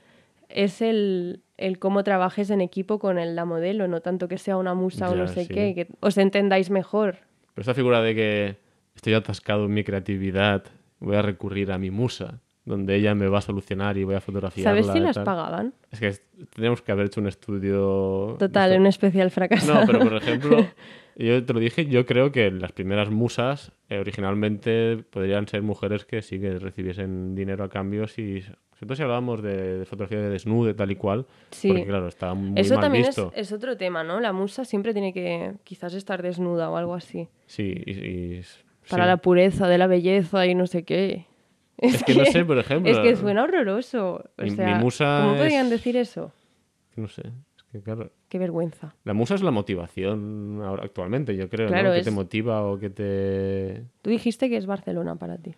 es 0.50 0.82
el, 0.82 1.42
el 1.58 1.80
cómo 1.80 2.04
trabajes 2.04 2.50
en 2.50 2.62
equipo 2.62 3.00
con 3.00 3.18
el, 3.18 3.36
la 3.36 3.46
modelo, 3.46 3.88
no 3.88 4.02
tanto 4.02 4.28
que 4.28 4.38
sea 4.38 4.58
una 4.58 4.74
musa 4.74 5.10
o 5.10 5.16
Ya, 5.16 5.22
no 5.22 5.28
sé 5.28 5.46
sí. 5.46 5.54
qué, 5.54 5.74
que 5.74 5.88
os 6.00 6.18
entendáis 6.18 6.70
mejor. 6.70 7.18
Pero 7.54 7.62
esta 7.62 7.74
figura 7.74 8.02
de 8.02 8.16
que 8.16 8.56
estoy 8.96 9.14
atascado 9.14 9.66
en 9.66 9.74
mi 9.74 9.84
creatividad, 9.84 10.64
voy 11.00 11.16
a 11.16 11.22
recurrir 11.22 11.72
a 11.72 11.78
mi 11.78 11.90
musa, 11.90 12.40
donde 12.66 12.96
ella 12.96 13.16
me 13.16 13.28
va 13.28 13.40
a 13.40 13.42
solucionar 13.42 13.98
y 13.98 14.04
voy 14.04 14.16
a 14.16 14.22
fotografiarla. 14.22 14.82
¿Sabes 14.84 14.94
si 14.94 15.00
las 15.00 15.16
tal. 15.16 15.24
pagaban? 15.24 15.74
Es 15.92 16.00
que 16.00 16.12
tendríamos 16.52 16.82
que 16.82 16.92
haber 16.92 17.08
hecho 17.08 17.20
un 17.22 17.28
estudio... 17.28 18.36
Total, 18.40 18.80
un 18.80 18.88
especial 18.88 19.32
fracaso. 19.32 19.74
No, 19.74 19.86
pero 19.86 20.00
por 20.00 20.16
ejemplo, 20.16 20.58
yo 21.16 21.46
te 21.46 21.54
lo 21.54 21.60
dije, 21.60 21.86
yo 21.86 22.06
creo 22.06 22.32
que 22.32 22.50
las 22.52 22.72
primeras 22.72 23.10
musas 23.10 23.72
eh, 23.90 24.00
originalmente 24.00 24.98
podrían 25.10 25.48
ser 25.48 25.62
mujeres 25.62 26.06
que 26.06 26.22
sí 26.22 26.40
que 26.40 26.58
recibiesen 26.60 27.36
dinero 27.36 27.64
a 27.64 27.70
cambio 27.70 28.08
si... 28.08 28.42
Todo 28.86 28.98
si 28.98 29.02
hablábamos 29.04 29.42
de, 29.42 29.78
de 29.80 29.86
fotografía 29.86 30.20
de 30.20 30.30
desnude, 30.30 30.74
tal 30.74 30.92
y 30.92 30.98
cual, 30.98 31.26
Sí. 31.52 31.70
porque 31.70 31.86
claro, 31.86 32.10
está 32.10 32.34
muy 32.34 32.60
Eso 32.60 32.74
mal 32.74 32.82
también 32.84 33.04
es, 33.06 33.16
visto. 33.16 33.32
es 33.34 33.54
otro 33.54 33.78
tema, 33.78 34.04
¿no? 34.04 34.20
La 34.20 34.34
musa 34.34 34.66
siempre 34.66 34.92
tiene 34.92 35.14
que 35.14 35.54
quizás 35.64 35.94
estar 35.94 36.22
desnuda 36.22 36.70
o 36.70 36.76
algo 36.76 36.94
así. 36.94 37.30
Sí, 37.46 37.82
y, 37.86 37.92
y- 37.92 38.42
Para 38.90 39.06
sí. 39.06 39.08
la 39.08 39.18
pureza 39.18 39.70
de 39.70 39.78
la 39.78 39.88
belleza 39.88 40.46
y 40.48 40.54
no 40.54 40.68
sé 40.68 40.84
qué. 40.84 41.28
Es 41.78 42.04
que 42.04 42.14
no 42.14 42.26
sé, 42.26 42.44
por 42.44 42.58
ejemplo. 42.58 42.92
Es 42.92 43.00
que 43.00 43.16
suena 43.16 43.44
horroroso. 43.44 44.16
O 44.38 44.44
Mi- 44.44 44.50
mi 44.50 44.56
sea, 44.58 44.76
musa 44.76 45.20
¿cómo 45.24 45.38
podrían 45.38 45.68
es- 45.68 45.72
decir 45.72 45.96
eso? 45.96 46.34
No 46.98 47.08
sé, 47.08 47.24
que 47.74 47.82
claro... 47.82 48.12
Qué 48.30 48.38
vergüenza. 48.40 48.96
La 49.04 49.14
musa 49.14 49.36
es 49.36 49.44
la 49.44 49.52
motivación 49.52 50.62
ahora, 50.64 50.84
actualmente, 50.86 51.36
yo 51.36 51.50
creo, 51.50 51.68
Claro, 51.68 51.90
¿no? 51.90 51.94
Que 51.94 52.00
es- 52.00 52.06
te 52.06 52.12
motiva 52.12 52.64
o 52.66 52.80
que 52.80 52.90
te... 52.90 53.84
Tú 54.02 54.10
dijiste 54.10 54.50
que 54.50 54.56
es 54.58 54.66
Barcelona 54.66 55.16
para 55.18 55.38
ti. 55.38 55.54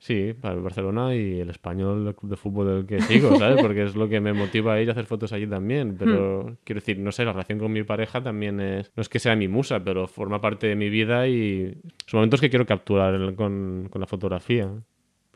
Sí, 0.00 0.32
para 0.40 0.54
el 0.54 0.60
Barcelona 0.60 1.14
y 1.16 1.40
el 1.40 1.50
español, 1.50 2.06
el 2.06 2.14
club 2.14 2.30
de 2.30 2.36
fútbol 2.36 2.66
del 2.68 2.86
que 2.86 3.00
sigo, 3.02 3.34
¿sabes? 3.36 3.60
Porque 3.60 3.82
es 3.82 3.96
lo 3.96 4.08
que 4.08 4.20
me 4.20 4.32
motiva 4.32 4.74
a 4.74 4.80
ir 4.80 4.88
a 4.88 4.92
hacer 4.92 5.06
fotos 5.06 5.32
allí 5.32 5.46
también. 5.46 5.96
Pero 5.98 6.44
Hmm. 6.44 6.54
quiero 6.64 6.80
decir, 6.80 6.98
no 7.00 7.10
sé, 7.10 7.24
la 7.24 7.32
relación 7.32 7.58
con 7.58 7.72
mi 7.72 7.82
pareja 7.82 8.22
también 8.22 8.60
es. 8.60 8.92
No 8.96 9.00
es 9.00 9.08
que 9.08 9.18
sea 9.18 9.34
mi 9.34 9.48
musa, 9.48 9.82
pero 9.82 10.06
forma 10.06 10.40
parte 10.40 10.68
de 10.68 10.76
mi 10.76 10.88
vida 10.88 11.26
y 11.26 11.76
son 12.06 12.18
momentos 12.18 12.40
que 12.40 12.48
quiero 12.48 12.64
capturar 12.64 13.34
con, 13.34 13.88
con 13.90 14.00
la 14.00 14.06
fotografía. 14.06 14.70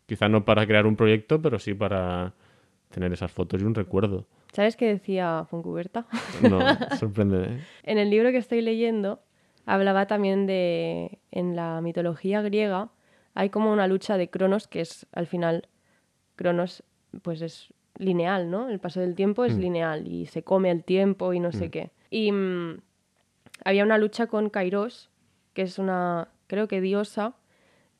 Quizá 0.06 0.28
no 0.28 0.44
para 0.44 0.64
crear 0.66 0.86
un 0.86 0.94
proyecto, 0.94 1.42
pero 1.42 1.58
sí 1.58 1.74
para 1.74 2.32
tener 2.90 3.12
esas 3.12 3.32
fotos 3.32 3.60
y 3.60 3.64
un 3.64 3.74
recuerdo. 3.74 4.26
¿Sabes 4.52 4.76
qué 4.76 4.86
decía 4.86 5.46
Foncuberta? 5.48 6.06
No, 6.42 6.60
sorprende. 6.98 7.44
¿eh? 7.56 7.60
En 7.84 7.98
el 7.98 8.10
libro 8.10 8.30
que 8.30 8.38
estoy 8.38 8.60
leyendo 8.60 9.20
hablaba 9.66 10.06
también 10.06 10.46
de, 10.46 11.18
en 11.30 11.56
la 11.56 11.80
mitología 11.80 12.42
griega, 12.42 12.90
hay 13.34 13.48
como 13.50 13.72
una 13.72 13.86
lucha 13.86 14.16
de 14.16 14.28
Cronos, 14.28 14.66
que 14.68 14.80
es 14.80 15.06
al 15.12 15.26
final, 15.26 15.68
Cronos 16.36 16.82
pues 17.22 17.40
es 17.42 17.72
lineal, 17.98 18.50
¿no? 18.50 18.68
El 18.68 18.78
paso 18.80 19.00
del 19.00 19.14
tiempo 19.14 19.44
es 19.44 19.56
Mm. 19.56 19.60
lineal 19.60 20.08
y 20.08 20.26
se 20.26 20.42
come 20.42 20.70
el 20.70 20.82
tiempo 20.84 21.32
y 21.32 21.40
no 21.40 21.52
sé 21.52 21.70
qué. 21.70 21.90
Y 22.10 22.32
mm, 22.32 22.80
había 23.64 23.84
una 23.84 23.98
lucha 23.98 24.26
con 24.26 24.50
Kairos, 24.50 25.10
que 25.54 25.62
es 25.62 25.78
una, 25.78 26.28
creo 26.46 26.68
que 26.68 26.80
diosa 26.80 27.34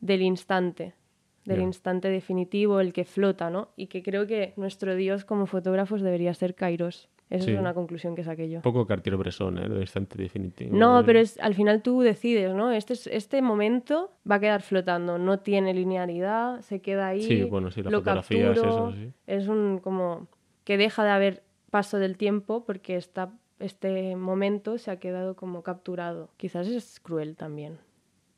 del 0.00 0.22
instante, 0.22 0.94
del 1.44 1.60
instante 1.62 2.08
definitivo, 2.08 2.80
el 2.80 2.92
que 2.92 3.04
flota, 3.04 3.50
¿no? 3.50 3.68
Y 3.76 3.86
que 3.88 4.02
creo 4.02 4.26
que 4.26 4.52
nuestro 4.56 4.94
dios 4.94 5.24
como 5.24 5.46
fotógrafos 5.46 6.00
debería 6.02 6.32
ser 6.34 6.54
Kairos. 6.54 7.08
Esa 7.30 7.46
Sí. 7.46 7.52
es 7.52 7.58
una 7.58 7.72
conclusión 7.72 8.14
que 8.14 8.22
saqué 8.24 8.50
yo. 8.50 8.60
Poco 8.60 8.86
Cartier-Bresson, 8.86 9.56
¿eh? 9.56 9.66
Lo 9.66 9.76
de 9.76 9.80
instante 9.80 10.18
definitivo. 10.18 10.76
No, 10.76 11.02
pero 11.06 11.18
es, 11.18 11.38
al 11.40 11.54
final 11.54 11.80
tú 11.80 12.02
decides, 12.02 12.52
¿no? 12.54 12.70
Este, 12.72 12.92
es- 12.92 13.06
este 13.06 13.40
momento 13.40 14.10
va 14.30 14.34
a 14.34 14.40
quedar 14.40 14.60
flotando, 14.60 15.16
no 15.18 15.38
tiene 15.40 15.72
linealidad, 15.72 16.60
se 16.60 16.80
queda 16.80 17.08
ahí. 17.08 17.22
Sí, 17.22 17.42
bueno, 17.44 17.70
sí, 17.70 17.82
la 17.82 17.90
lo 17.90 18.00
fotografía 18.00 18.50
es 18.52 18.60
capturo, 18.60 18.88
eso, 18.90 18.92
sí. 18.96 19.12
Es 19.26 19.48
un 19.48 19.78
como 19.82 20.28
que 20.64 20.76
deja 20.76 21.04
de 21.04 21.10
haber 21.10 21.42
paso 21.70 21.98
del 21.98 22.18
tiempo 22.18 22.64
porque 22.66 22.96
está, 22.96 23.32
este 23.60 24.14
momento 24.14 24.76
se 24.76 24.90
ha 24.90 24.96
quedado 24.98 25.34
como 25.34 25.62
capturado. 25.62 26.28
Quizás 26.36 26.66
es 26.68 27.00
cruel 27.00 27.34
también. 27.36 27.78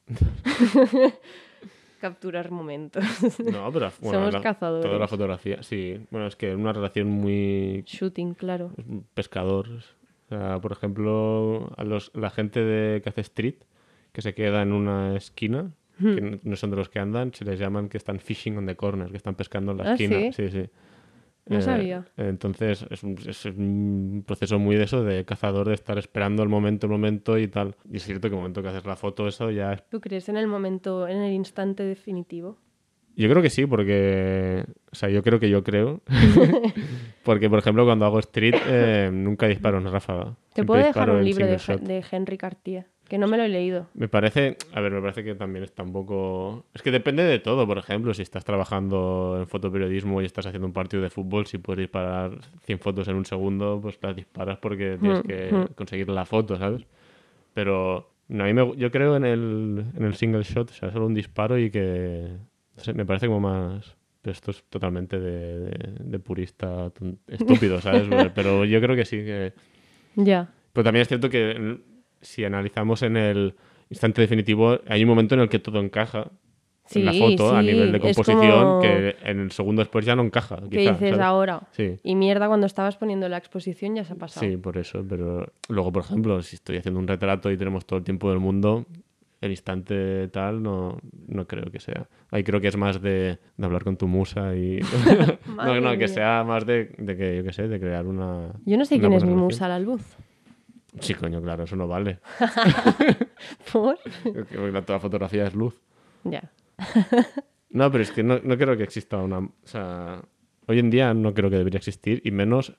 Capturar 2.04 2.50
momentos. 2.50 3.02
No, 3.38 3.72
pero 3.72 3.90
bueno, 4.02 4.18
Somos 4.18 4.34
la- 4.34 4.42
cazadores. 4.42 4.84
Toda 4.84 4.98
la 4.98 5.08
fotografía, 5.08 5.62
sí. 5.62 5.98
Bueno, 6.10 6.26
es 6.26 6.36
que 6.36 6.54
una 6.54 6.70
relación 6.74 7.08
muy 7.08 7.82
Shooting, 7.86 8.34
claro. 8.34 8.72
O 8.76 9.64
sea, 10.28 10.60
por 10.60 10.72
ejemplo, 10.72 11.72
a 11.78 11.82
los, 11.84 12.10
la 12.14 12.28
gente 12.28 12.60
de 12.60 13.00
que 13.00 13.08
hace 13.08 13.22
street, 13.22 13.54
que 14.12 14.20
se 14.20 14.34
queda 14.34 14.60
en 14.60 14.72
una 14.72 15.16
esquina, 15.16 15.70
que 15.98 16.40
no- 16.42 16.56
son 16.56 16.70
de 16.72 16.76
los 16.76 16.90
que 16.90 16.98
andan, 16.98 17.32
se 17.32 17.44
les 17.46 17.58
llaman 17.58 17.88
que 17.88 17.96
están 17.96 18.18
fishing 18.20 18.58
on 18.58 18.66
the 18.66 18.76
corner, 18.76 19.10
que 19.10 19.16
están 19.16 19.34
pescando 19.34 19.72
en 19.72 19.78
la 19.78 19.84
¿Ah, 19.84 19.92
esquina. 19.94 20.18
sí? 20.18 20.32
sí, 20.32 20.50
sí. 20.50 20.68
No 21.46 21.60
sabía. 21.60 22.06
Entonces 22.16 22.86
es 22.90 23.02
un, 23.02 23.18
es 23.26 23.44
un 23.44 24.24
proceso 24.26 24.58
muy 24.58 24.76
de 24.76 24.84
eso, 24.84 25.04
de 25.04 25.24
cazador, 25.24 25.68
de 25.68 25.74
estar 25.74 25.98
esperando 25.98 26.42
el 26.42 26.48
momento, 26.48 26.86
el 26.86 26.92
momento 26.92 27.38
y 27.38 27.48
tal. 27.48 27.76
Y 27.90 27.98
es 27.98 28.04
cierto 28.04 28.28
que 28.28 28.34
el 28.34 28.40
momento 28.40 28.62
que 28.62 28.68
haces 28.68 28.86
la 28.86 28.96
foto, 28.96 29.28
eso 29.28 29.50
ya 29.50 29.74
es 29.74 29.88
¿Tú 29.88 30.00
crees 30.00 30.28
en 30.28 30.36
el 30.36 30.46
momento, 30.46 31.06
en 31.06 31.18
el 31.18 31.32
instante 31.32 31.82
definitivo? 31.82 32.58
Yo 33.16 33.28
creo 33.30 33.42
que 33.42 33.50
sí, 33.50 33.66
porque. 33.66 34.64
O 34.90 34.94
sea, 34.94 35.08
yo 35.08 35.22
creo 35.22 35.38
que 35.38 35.48
yo 35.48 35.62
creo. 35.62 36.02
porque, 37.22 37.48
por 37.48 37.60
ejemplo, 37.60 37.84
cuando 37.84 38.06
hago 38.06 38.18
street, 38.18 38.56
eh, 38.66 39.10
nunca 39.12 39.46
disparo 39.46 39.78
en 39.78 39.90
ráfaga. 39.90 40.36
Te 40.52 40.54
Siempre 40.54 40.64
puedo 40.64 40.84
dejar 40.84 41.10
un 41.10 41.24
libro 41.24 41.46
de, 41.46 41.56
de 41.80 42.04
Henry 42.10 42.36
Cartier, 42.36 42.86
que 43.08 43.18
no 43.18 43.26
me 43.26 43.36
lo 43.36 43.42
he 43.44 43.48
leído. 43.48 43.86
Me 43.94 44.08
parece. 44.08 44.56
A 44.72 44.80
ver, 44.80 44.92
me 44.92 45.00
parece 45.00 45.22
que 45.24 45.34
también 45.34 45.64
está 45.64 45.82
un 45.82 45.92
poco. 45.92 46.64
Es 46.74 46.82
que 46.82 46.90
depende 46.90 47.22
de 47.22 47.38
todo, 47.38 47.66
por 47.66 47.78
ejemplo. 47.78 48.14
Si 48.14 48.22
estás 48.22 48.44
trabajando 48.44 49.36
en 49.40 49.46
fotoperiodismo 49.46 50.22
y 50.22 50.24
estás 50.24 50.46
haciendo 50.46 50.66
un 50.66 50.72
partido 50.72 51.02
de 51.02 51.10
fútbol, 51.10 51.46
si 51.46 51.58
puedes 51.58 51.80
disparar 51.80 52.32
100 52.64 52.78
fotos 52.78 53.06
en 53.08 53.16
un 53.16 53.24
segundo, 53.26 53.78
pues 53.82 53.98
las 54.02 54.16
disparas 54.16 54.58
porque 54.58 54.96
tienes 55.00 55.22
que 55.22 55.66
conseguir 55.74 56.08
la 56.08 56.24
foto, 56.24 56.56
¿sabes? 56.56 56.82
Pero. 57.52 58.10
no, 58.28 58.44
a 58.44 58.46
mí 58.46 58.54
me- 58.54 58.76
yo 58.76 58.90
creo 58.90 59.16
en 59.16 59.24
el, 59.24 59.84
en 59.96 60.04
el 60.04 60.14
single 60.14 60.42
shot, 60.42 60.70
o 60.70 60.74
sea, 60.74 60.90
solo 60.90 61.06
un 61.06 61.14
disparo 61.14 61.58
y 61.58 61.70
que. 61.70 62.28
No 62.76 62.82
sé, 62.82 62.92
me 62.94 63.04
parece 63.06 63.26
como 63.26 63.40
más. 63.40 63.96
Pero 64.22 64.32
esto 64.32 64.50
es 64.52 64.64
totalmente 64.70 65.20
de, 65.20 65.58
de- 65.60 65.94
de 66.00 66.18
purista 66.18 66.90
estúpido, 67.28 67.80
¿sabes? 67.82 68.08
Pero 68.34 68.64
yo 68.64 68.80
creo 68.80 68.96
que 68.96 69.04
sí 69.04 69.18
que. 69.18 69.52
Ya. 70.16 70.48
Pero 70.72 70.84
también 70.84 71.02
es 71.02 71.08
cierto 71.08 71.28
que 71.28 71.78
si 72.24 72.44
analizamos 72.44 73.02
en 73.02 73.16
el 73.16 73.54
instante 73.90 74.20
definitivo, 74.20 74.78
hay 74.88 75.02
un 75.04 75.08
momento 75.08 75.34
en 75.36 75.42
el 75.42 75.48
que 75.48 75.58
todo 75.60 75.78
encaja 75.80 76.30
en 76.94 77.04
la 77.06 77.12
Sí, 77.12 77.18
foto 77.18 77.54
a 77.56 77.60
sí, 77.60 77.66
nivel 77.68 77.92
de 77.92 78.00
composición 78.00 78.60
como- 78.62 78.80
que 78.80 79.16
en 79.24 79.40
el 79.40 79.50
segundo 79.52 79.80
después 79.80 80.04
ya 80.04 80.14
no 80.16 80.22
encaja. 80.22 80.56
¿Qué 80.70 80.78
quizá, 80.78 80.92
dices 80.92 81.10
¿sabes? 81.10 81.20
ahora? 81.24 81.62
Sí. 81.70 81.96
Y 82.02 82.14
mierda, 82.14 82.46
cuando 82.48 82.66
estabas 82.66 82.96
poniendo 82.96 83.28
la 83.28 83.38
exposición 83.38 83.94
ya 83.94 84.04
se 84.04 84.12
ha 84.12 84.16
pasado. 84.16 84.44
Sí, 84.46 84.56
por 84.58 84.76
eso. 84.76 85.02
Pero 85.08 85.52
luego, 85.68 85.92
por 85.92 86.02
ejemplo, 86.02 86.42
si 86.42 86.56
estoy 86.56 86.76
haciendo 86.78 87.00
un 87.00 87.06
retrato 87.08 87.50
y 87.50 87.56
tenemos 87.56 87.86
todo 87.86 87.98
el 88.00 88.04
tiempo 88.04 88.28
del 88.30 88.38
mundo, 88.40 88.84
el 89.40 89.50
instante 89.50 90.28
tal 90.28 90.62
no, 90.62 90.98
no 91.28 91.46
creo 91.46 91.70
que 91.70 91.80
sea. 91.80 92.06
Ahí 92.30 92.44
creo 92.44 92.60
que 92.60 92.68
es 92.68 92.76
más 92.76 93.00
de, 93.00 93.38
de 93.56 93.64
hablar 93.66 93.82
con 93.84 93.96
tu 93.96 94.06
musa 94.06 94.54
y... 94.54 94.80
no, 95.56 95.80
no, 95.80 95.88
mía. 95.90 95.98
que 95.98 96.08
sea 96.08 96.44
más 96.44 96.66
de, 96.66 96.94
de 96.98 97.16
que, 97.16 97.36
yo 97.38 97.44
qué 97.44 97.52
sé, 97.52 97.68
de 97.68 97.80
crear 97.80 98.06
una... 98.06 98.52
Yo 98.66 98.76
no 98.76 98.84
sé 98.84 98.96
una 98.96 99.02
quién 99.08 99.12
es 99.14 99.24
mi 99.24 99.34
musa, 99.34 99.68
la 99.68 99.78
luz. 99.78 100.02
Sí, 101.00 101.14
coño, 101.14 101.42
claro, 101.42 101.64
eso 101.64 101.76
no 101.76 101.88
vale. 101.88 102.20
¿Por? 103.72 103.98
Que 104.48 104.56
la- 104.72 104.82
Toda 104.82 105.00
fotografía 105.00 105.46
es 105.46 105.54
luz. 105.54 105.74
Ya. 106.24 106.50
No, 107.70 107.90
pero 107.90 108.04
es 108.04 108.12
que 108.12 108.22
no, 108.22 108.38
no 108.44 108.56
creo 108.56 108.76
que 108.76 108.84
exista 108.84 109.16
una... 109.16 109.38
O 109.40 109.50
sea, 109.64 110.22
hoy 110.68 110.78
en 110.78 110.90
día 110.90 111.12
no 111.12 111.34
creo 111.34 111.50
que 111.50 111.56
debería 111.56 111.78
existir 111.78 112.22
y 112.24 112.30
menos... 112.30 112.72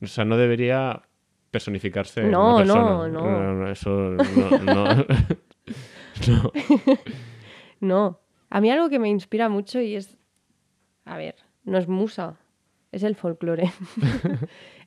O 0.00 0.06
sea, 0.06 0.24
no 0.24 0.38
debería 0.38 1.02
personificarse 1.50 2.22
en 2.22 2.30
No, 2.30 2.56
una 2.56 2.64
no, 2.64 2.74
persona. 2.74 3.08
no. 3.08 3.52
no, 3.54 3.70
eso 3.70 3.90
no... 3.90 4.58
no. 4.60 5.04
No. 6.26 6.52
No. 7.80 8.20
A 8.48 8.60
mí 8.62 8.70
algo 8.70 8.88
que 8.88 8.98
me 8.98 9.10
inspira 9.10 9.50
mucho 9.50 9.82
y 9.82 9.96
es. 9.96 10.16
A 11.04 11.18
ver, 11.18 11.34
no 11.64 11.76
es 11.76 11.86
musa, 11.86 12.36
es 12.90 13.02
el 13.02 13.16
folclore. 13.16 13.70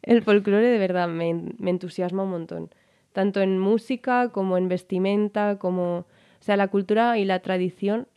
El 0.06 0.22
folclore 0.24 0.68
de 0.68 0.78
verdad 0.80 1.08
me, 1.08 1.34
me 1.58 1.70
entusiasma 1.72 2.24
un 2.24 2.30
montón. 2.32 2.70
Tanto 3.14 3.42
en 3.42 3.60
música 3.60 4.30
como 4.30 4.58
en 4.58 4.68
vestimenta, 4.68 5.58
como. 5.60 6.00
O 6.00 6.06
sea, 6.46 6.58
la 6.58 6.68
cultura 6.68 7.18
y 7.18 7.26
la 7.26 7.40
tradición 7.40 8.08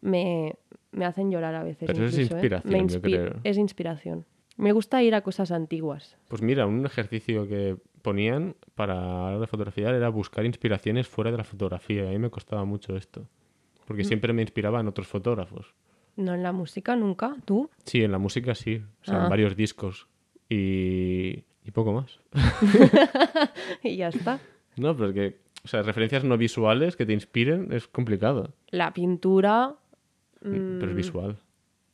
me, 0.00 0.54
me 0.92 1.04
hacen 1.04 1.30
llorar 1.30 1.54
a 1.54 1.62
veces. 1.64 1.86
Pero 1.86 2.06
es 2.06 2.16
¿eh? 2.18 2.22
inspiración, 2.22 2.72
Me 2.72 2.78
yo 2.80 2.84
inspi- 2.86 3.00
creo. 3.00 3.34
Es 3.44 3.58
inspiración. 3.58 4.24
Me 4.56 4.72
gusta 4.72 5.02
ir 5.02 5.14
a 5.14 5.22
cosas 5.22 5.50
antiguas. 5.50 6.16
Pues 6.28 6.42
mira, 6.42 6.66
un 6.66 6.84
ejercicio 6.84 7.48
que 7.48 7.76
ponían 8.02 8.54
para 8.74 9.26
hablar 9.26 9.40
de 9.40 9.46
fotografía 9.46 9.88
era 9.90 10.08
buscar 10.10 10.44
inspiraciones 10.44 11.08
fuera 11.08 11.30
de 11.30 11.38
la 11.38 11.44
fotografía. 11.44 12.02
A 12.06 12.10
mí 12.10 12.18
me 12.18 12.30
costaba 12.30 12.64
mucho 12.64 12.96
esto. 12.96 13.20
Mm. 13.22 13.26
Porque 13.86 14.04
siempre 14.04 14.32
me 14.32 14.42
inspiraba 14.42 14.80
en 14.80 14.88
otros 14.88 15.06
fotógrafos. 15.08 15.74
No 16.16 16.34
en 16.34 16.42
la 16.42 16.52
música 16.52 16.94
nunca, 16.96 17.34
tú. 17.44 17.70
Sí, 17.84 18.02
en 18.04 18.12
la 18.12 18.18
música 18.18 18.54
sí. 18.54 18.82
O 19.00 19.04
sea, 19.04 19.22
Ah. 19.22 19.24
en 19.24 19.30
varios 19.30 19.56
discos. 19.56 20.06
Y, 20.52 21.44
y 21.64 21.70
poco 21.72 21.92
más. 21.92 22.20
y 23.82 23.96
ya 23.96 24.08
está. 24.08 24.38
No, 24.76 24.94
pero 24.96 25.08
es 25.08 25.14
que, 25.14 25.38
o 25.64 25.68
sea, 25.68 25.82
referencias 25.82 26.24
no 26.24 26.36
visuales 26.36 26.96
que 26.96 27.06
te 27.06 27.12
inspiren 27.12 27.72
es 27.72 27.86
complicado. 27.88 28.52
La 28.70 28.92
pintura. 28.92 29.74
Pero 30.40 30.56
mm, 30.56 30.82
es 30.88 30.94
visual. 30.94 31.38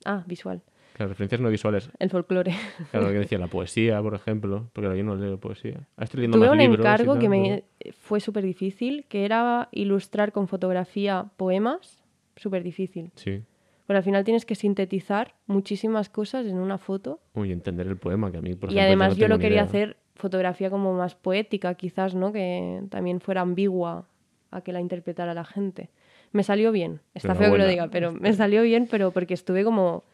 Ah, 0.05 0.25
visual. 0.27 0.63
Las 0.99 1.09
referencias 1.11 1.41
no 1.41 1.49
visuales. 1.51 1.91
El 2.01 2.11
folclore. 2.11 2.53
Claro, 2.91 3.07
lo 3.07 3.13
que 3.13 3.19
decía 3.21 3.39
la 3.39 3.47
poesía, 3.47 4.03
por 4.03 4.15
ejemplo. 4.15 4.69
Porque 4.73 4.97
yo 4.97 5.05
no 5.05 5.15
leo 5.15 5.39
poesía. 5.39 5.87
Ahora 5.97 6.05
estoy 6.05 6.19
leyendo 6.21 6.39
Tuve 6.39 6.47
más 6.49 6.53
un 6.55 6.59
libros 6.59 6.81
encargo 6.81 7.13
tal, 7.13 7.21
que 7.21 7.29
pero- 7.29 7.43
me 7.87 7.93
fue 7.93 8.19
súper 8.21 8.45
difícil, 8.45 9.05
que 9.09 9.25
era 9.25 9.69
ilustrar 9.71 10.33
con 10.33 10.49
fotografía 10.49 11.27
poemas. 11.37 12.03
Súper 12.35 12.65
difícil. 12.65 13.13
Sí. 13.15 13.43
Pero 13.89 13.97
al 13.97 14.05
final 14.05 14.23
tienes 14.23 14.45
que 14.45 14.55
sintetizar 14.55 15.35
muchísimas 15.47 16.11
cosas 16.11 16.47
en 16.47 16.59
una 16.59 16.77
foto. 16.79 17.21
Uy, 17.35 17.51
entender 17.53 17.87
el 17.87 17.97
poema, 17.97 18.31
que 18.31 18.37
a 18.37 18.43
mí, 18.43 18.55
por 18.55 18.69
y 18.71 18.75
ejemplo, 18.75 18.83
además 18.87 19.09
no 19.17 19.23
yo 19.23 19.29
lo 19.29 19.39
quería 19.39 19.57
idea. 19.57 19.63
hacer 19.65 19.97
fotografía 20.15 20.69
como 20.69 20.93
más 20.93 21.15
poética, 21.15 21.75
quizás, 21.75 22.15
¿no? 22.15 22.31
Que 22.31 22.83
también 22.91 23.19
fuera 23.21 23.41
ambigua 23.41 24.07
a 24.51 24.61
que 24.61 24.73
la 24.73 24.81
interpretara 24.83 25.33
la 25.33 25.45
gente. 25.45 25.89
Me 26.33 26.43
salió 26.43 26.71
bien. 26.71 27.01
Está 27.15 27.35
feo 27.35 27.51
que 27.51 27.57
lo 27.59 27.67
diga, 27.67 27.89
pero 27.89 28.13
me 28.13 28.33
salió 28.35 28.63
bien, 28.63 28.87
pero 28.91 29.11
porque 29.11 29.33
estuve 29.33 29.65
como 29.65 30.05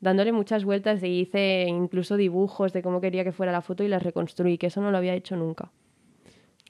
dándole 0.00 0.32
muchas 0.32 0.64
vueltas 0.64 1.02
y 1.02 1.20
hice 1.20 1.66
incluso 1.68 2.16
dibujos 2.16 2.72
de 2.72 2.80
cómo 2.82 3.00
quería 3.02 3.24
que 3.24 3.32
fuera 3.32 3.52
la 3.52 3.60
foto 3.60 3.84
y 3.84 3.88
las 3.88 4.02
reconstruí, 4.02 4.56
que 4.56 4.68
eso 4.68 4.80
no 4.80 4.90
lo 4.90 4.96
había 4.96 5.14
hecho 5.14 5.36
nunca. 5.36 5.70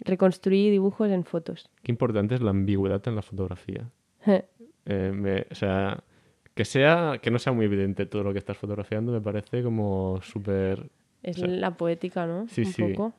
Reconstruí 0.01 0.71
dibujos 0.71 1.11
en 1.11 1.25
fotos. 1.25 1.71
Qué 1.83 1.93
importante 1.93 2.35
es 2.35 2.41
la 2.41 2.51
ambigüedad 2.51 3.03
en 3.07 3.15
la 3.15 3.23
fotografía. 3.23 3.89
Eh, 4.91 5.13
me- 5.15 5.45
o 5.51 5.55
sea, 5.55 6.03
que 6.59 6.65
sea 6.65 7.21
que 7.23 7.31
no 7.31 7.39
sea 7.39 7.53
muy 7.53 7.67
evidente 7.67 8.05
todo 8.05 8.25
lo 8.25 8.33
que 8.33 8.41
estás 8.41 8.57
fotografiando 8.59 9.13
me 9.13 9.21
parece 9.21 9.63
como 9.63 10.19
súper... 10.23 10.91
Es 11.23 11.37
O 11.37 11.41
sea, 11.43 11.49
la 11.49 11.71
poética, 11.77 12.27
¿no? 12.27 12.49
sí, 12.49 12.63
Un 12.63 12.73
sí. 12.73 12.83
poco. 12.83 13.15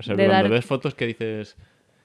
O 0.00 0.02
sea, 0.02 0.16
De 0.16 0.26
cuando 0.26 0.42
dar- 0.42 0.50
ves 0.50 0.64
fotos 0.66 0.96
que 0.96 1.06
dices... 1.06 1.56
No 1.56 1.62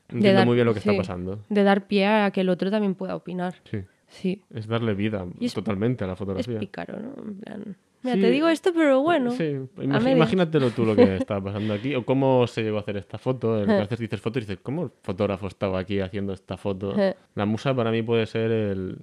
De 0.10 0.16
entiendo 0.18 0.38
dar- 0.38 0.46
muy 0.46 0.54
bien 0.54 0.68
lo 0.68 0.76
que 0.76 0.82
sí, 0.82 0.88
está 0.90 1.02
pasando. 1.02 1.44
De 1.50 1.64
dar 1.64 1.88
pie 1.88 2.06
a 2.06 2.30
que 2.30 2.42
el 2.42 2.50
otro 2.50 2.70
también 2.70 2.94
pueda 2.94 3.16
opinar. 3.16 3.56
Sí. 3.64 3.80
Sí. 4.08 4.42
Es 4.54 4.68
darle 4.68 4.94
vida 4.94 5.26
Y 5.40 5.46
es- 5.48 5.54
totalmente 5.54 6.04
a 6.04 6.08
la 6.08 6.14
Es 6.14 6.20
fotografía. 6.20 6.60
pícaro, 6.60 7.00
¿no? 7.00 7.14
En 7.24 7.36
plan, 7.40 7.78
Mira, 8.04 8.18
Sí. 8.18 8.22
te 8.22 8.30
digo 8.30 8.48
esto, 8.50 8.72
pero 8.72 9.02
bueno. 9.02 9.32
Sí, 9.32 9.56
medias. 9.78 10.06
imagínatelo 10.16 10.70
tú 10.70 10.86
lo 10.86 10.96
que 10.96 11.16
está 11.28 11.42
pasando 11.42 11.74
aquí 11.74 11.96
o 11.96 12.06
cómo 12.06 12.46
se 12.46 12.62
llegó 12.62 12.78
a 12.78 12.82
hacer 12.82 12.98
esta 12.98 13.18
foto. 13.18 13.56
A 13.56 13.64
veces 13.66 13.98
dices 13.98 14.22
foto 14.22 14.38
y 14.38 14.42
dices, 14.44 14.60
¿cómo 14.62 14.84
el 14.84 14.92
fotógrafo 15.02 15.48
estaba 15.48 15.80
aquí 15.80 16.00
haciendo 16.02 16.32
esta 16.34 16.56
foto? 16.56 16.94
La 17.34 17.48
musa 17.48 17.74
para 17.74 17.90
mí 17.90 18.04
puede 18.04 18.28
ser 18.28 18.52
el... 18.52 19.00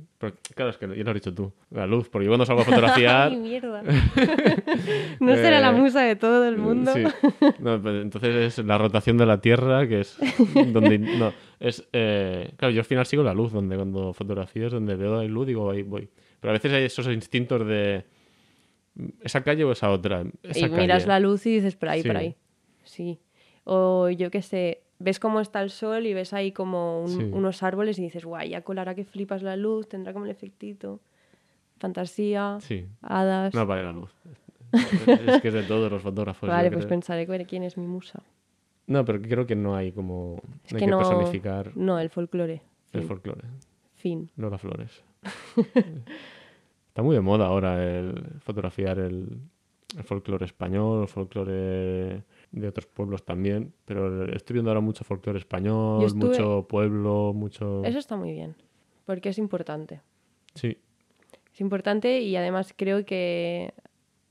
claro, 0.54 0.70
es 0.70 0.76
que 0.76 0.86
ya 0.86 1.02
lo 1.02 1.10
has 1.10 1.14
dicho 1.14 1.34
tú, 1.34 1.52
la 1.72 1.84
luz, 1.88 2.08
porque 2.10 2.26
yo 2.26 2.30
cuando 2.30 2.46
salgo 2.46 2.62
a 2.62 2.64
fotografiar... 2.64 3.28
Ay, 3.32 3.36
mierda. 3.38 3.82
no 5.20 5.34
será 5.34 5.58
la 5.60 5.70
Eh, 5.70 5.80
musa 5.80 6.02
de 6.02 6.14
todo 6.14 6.46
el 6.46 6.58
mundo. 6.58 6.92
Sí. 6.94 7.02
No, 7.58 7.82
pues 7.82 8.02
entonces 8.02 8.58
es 8.58 8.64
la 8.64 8.78
rotación 8.78 9.16
de 9.18 9.26
la 9.26 9.40
Tierra, 9.40 9.86
que 9.88 10.00
es 10.00 10.16
donde... 10.72 10.98
No, 10.98 11.32
es... 11.62 11.88
eh, 11.92 12.52
claro, 12.56 12.72
yo 12.74 12.80
al 12.80 12.84
final 12.84 13.06
sigo 13.06 13.22
la 13.22 13.32
luz, 13.34 13.52
donde 13.52 13.76
cuando 13.76 14.12
fotografías, 14.12 14.72
donde 14.72 14.96
veo 14.96 15.16
la 15.16 15.24
luz, 15.24 15.46
digo, 15.46 15.70
ahí 15.70 15.82
voy. 15.82 16.08
Pero 16.40 16.50
a 16.50 16.54
veces 16.54 16.72
hay 16.72 16.84
esos 16.84 17.06
instintos 17.08 17.66
de... 17.66 18.04
¿Esa 19.22 19.42
calle 19.42 19.64
o 19.64 19.72
esa 19.72 19.90
otra? 19.90 20.24
Esa 20.42 20.66
y 20.66 20.70
miras 20.70 21.04
calle. 21.04 21.06
la 21.06 21.20
luz 21.20 21.46
y 21.46 21.54
dices, 21.54 21.76
por 21.76 21.88
ahí, 21.88 22.02
Sí. 22.02 22.08
por 22.08 22.16
ahí. 22.16 22.36
Sí. 22.84 23.18
O 23.64 24.10
yo 24.10 24.30
qué 24.30 24.42
sé, 24.42 24.82
ves 24.98 25.18
cómo 25.18 25.40
está 25.40 25.62
el 25.62 25.70
sol 25.70 26.04
y 26.06 26.12
ves 26.12 26.32
ahí 26.34 26.52
como 26.52 27.02
un- 27.02 27.08
Sí. 27.08 27.30
unos 27.32 27.62
árboles 27.62 27.98
y 27.98 28.02
dices, 28.02 28.24
guay, 28.24 28.50
ya 28.50 28.60
colará 28.62 28.94
que 28.94 29.04
flipas 29.04 29.42
la 29.42 29.56
luz, 29.56 29.88
tendrá 29.88 30.12
como 30.12 30.24
el 30.26 30.30
efectito. 30.30 31.00
Fantasía, 31.78 32.58
Sí. 32.60 32.86
hadas. 33.00 33.54
No 33.54 33.64
vale 33.66 33.82
la 33.84 33.92
luz. 33.92 34.10
es 34.72 35.40
que 35.42 35.48
es 35.48 35.54
de 35.54 35.62
todos 35.62 35.90
los 35.90 36.02
fotógrafos. 36.02 36.48
vale, 36.48 36.70
pues 36.70 36.84
creo. 36.84 36.88
pensaré 36.90 37.26
quién 37.46 37.62
es 37.62 37.76
mi 37.76 37.86
musa. 37.86 38.22
No, 38.86 39.04
pero 39.04 39.20
creo 39.22 39.46
que 39.46 39.54
no 39.56 39.74
hay 39.76 39.92
como... 39.92 40.36
Es 40.64 40.72
no 40.72 40.76
hay 40.76 40.80
que 40.80 40.84
que 40.86 40.86
no. 40.90 40.98
personificar 40.98 41.76
No, 41.76 41.98
el 41.98 42.10
folclore. 42.10 42.62
el 42.92 43.00
Fin. 43.00 43.08
folclore. 43.08 43.48
fin. 43.94 44.30
Lola 44.36 44.58
Flores. 44.58 45.02
Está 46.88 47.02
muy 47.02 47.14
de 47.14 47.20
moda 47.22 47.46
ahora 47.46 47.82
el 47.82 48.22
fotografiar 48.40 48.98
el, 48.98 49.40
el 49.96 50.04
folclore 50.04 50.44
español, 50.44 51.02
el 51.02 51.08
folclore 51.08 52.22
de 52.50 52.68
otros 52.68 52.86
pueblos 52.86 53.24
también, 53.24 53.72
pero 53.86 54.26
estoy 54.32 54.54
viendo 54.54 54.70
ahora 54.70 54.80
mucho 54.82 55.04
folclore 55.04 55.38
español, 55.38 56.04
estuve- 56.04 56.28
mucho 56.28 56.66
pueblo, 56.68 57.32
mucho... 57.34 57.82
Eso 57.84 57.98
está 57.98 58.16
muy 58.16 58.32
bien, 58.32 58.56
porque 59.06 59.30
es 59.30 59.38
importante. 59.38 60.02
Sí, 60.54 60.76
Es 61.54 61.60
importante 61.62 62.20
y 62.20 62.36
además 62.36 62.74
creo 62.76 63.06
que 63.06 63.72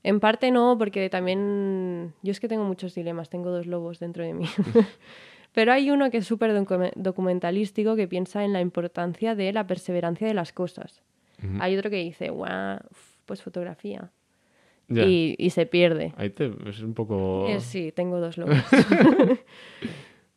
en 0.04 0.20
parte 0.20 0.50
no, 0.50 0.76
porque 0.78 1.08
también 1.10 2.12
yo 2.22 2.32
es 2.32 2.40
que 2.40 2.48
tengo 2.48 2.64
muchos 2.64 2.94
dilemas, 2.94 3.28
tengo 3.30 3.50
dos 3.50 3.66
lobos 3.66 3.98
dentro 4.00 4.24
de 4.24 4.34
mí. 4.34 4.46
Pero 5.52 5.72
hay 5.72 5.90
uno 5.90 6.10
que 6.10 6.18
es 6.18 6.26
súper 6.26 6.50
docu- 6.52 6.92
documentalístico 6.96 7.94
que 7.94 8.08
piensa 8.08 8.44
en 8.44 8.52
la 8.52 8.60
importancia 8.60 9.34
de 9.34 9.52
la 9.52 9.66
perseverancia 9.66 10.26
de 10.26 10.34
las 10.34 10.52
cosas. 10.52 11.02
Hay 11.60 11.76
otro 11.76 11.90
que 11.90 11.96
dice, 11.96 12.30
guau, 12.30 12.78
pues 13.26 13.42
fotografía. 13.42 14.10
Y, 14.88 15.34
y 15.38 15.50
se 15.50 15.66
pierde. 15.66 16.12
Ahí 16.16 16.30
te, 16.30 16.52
es 16.68 16.80
un 16.82 16.94
poco... 16.94 17.46
Eh, 17.48 17.60
sí, 17.60 17.92
tengo 17.92 18.20
dos 18.20 18.38
lobos. 18.38 18.56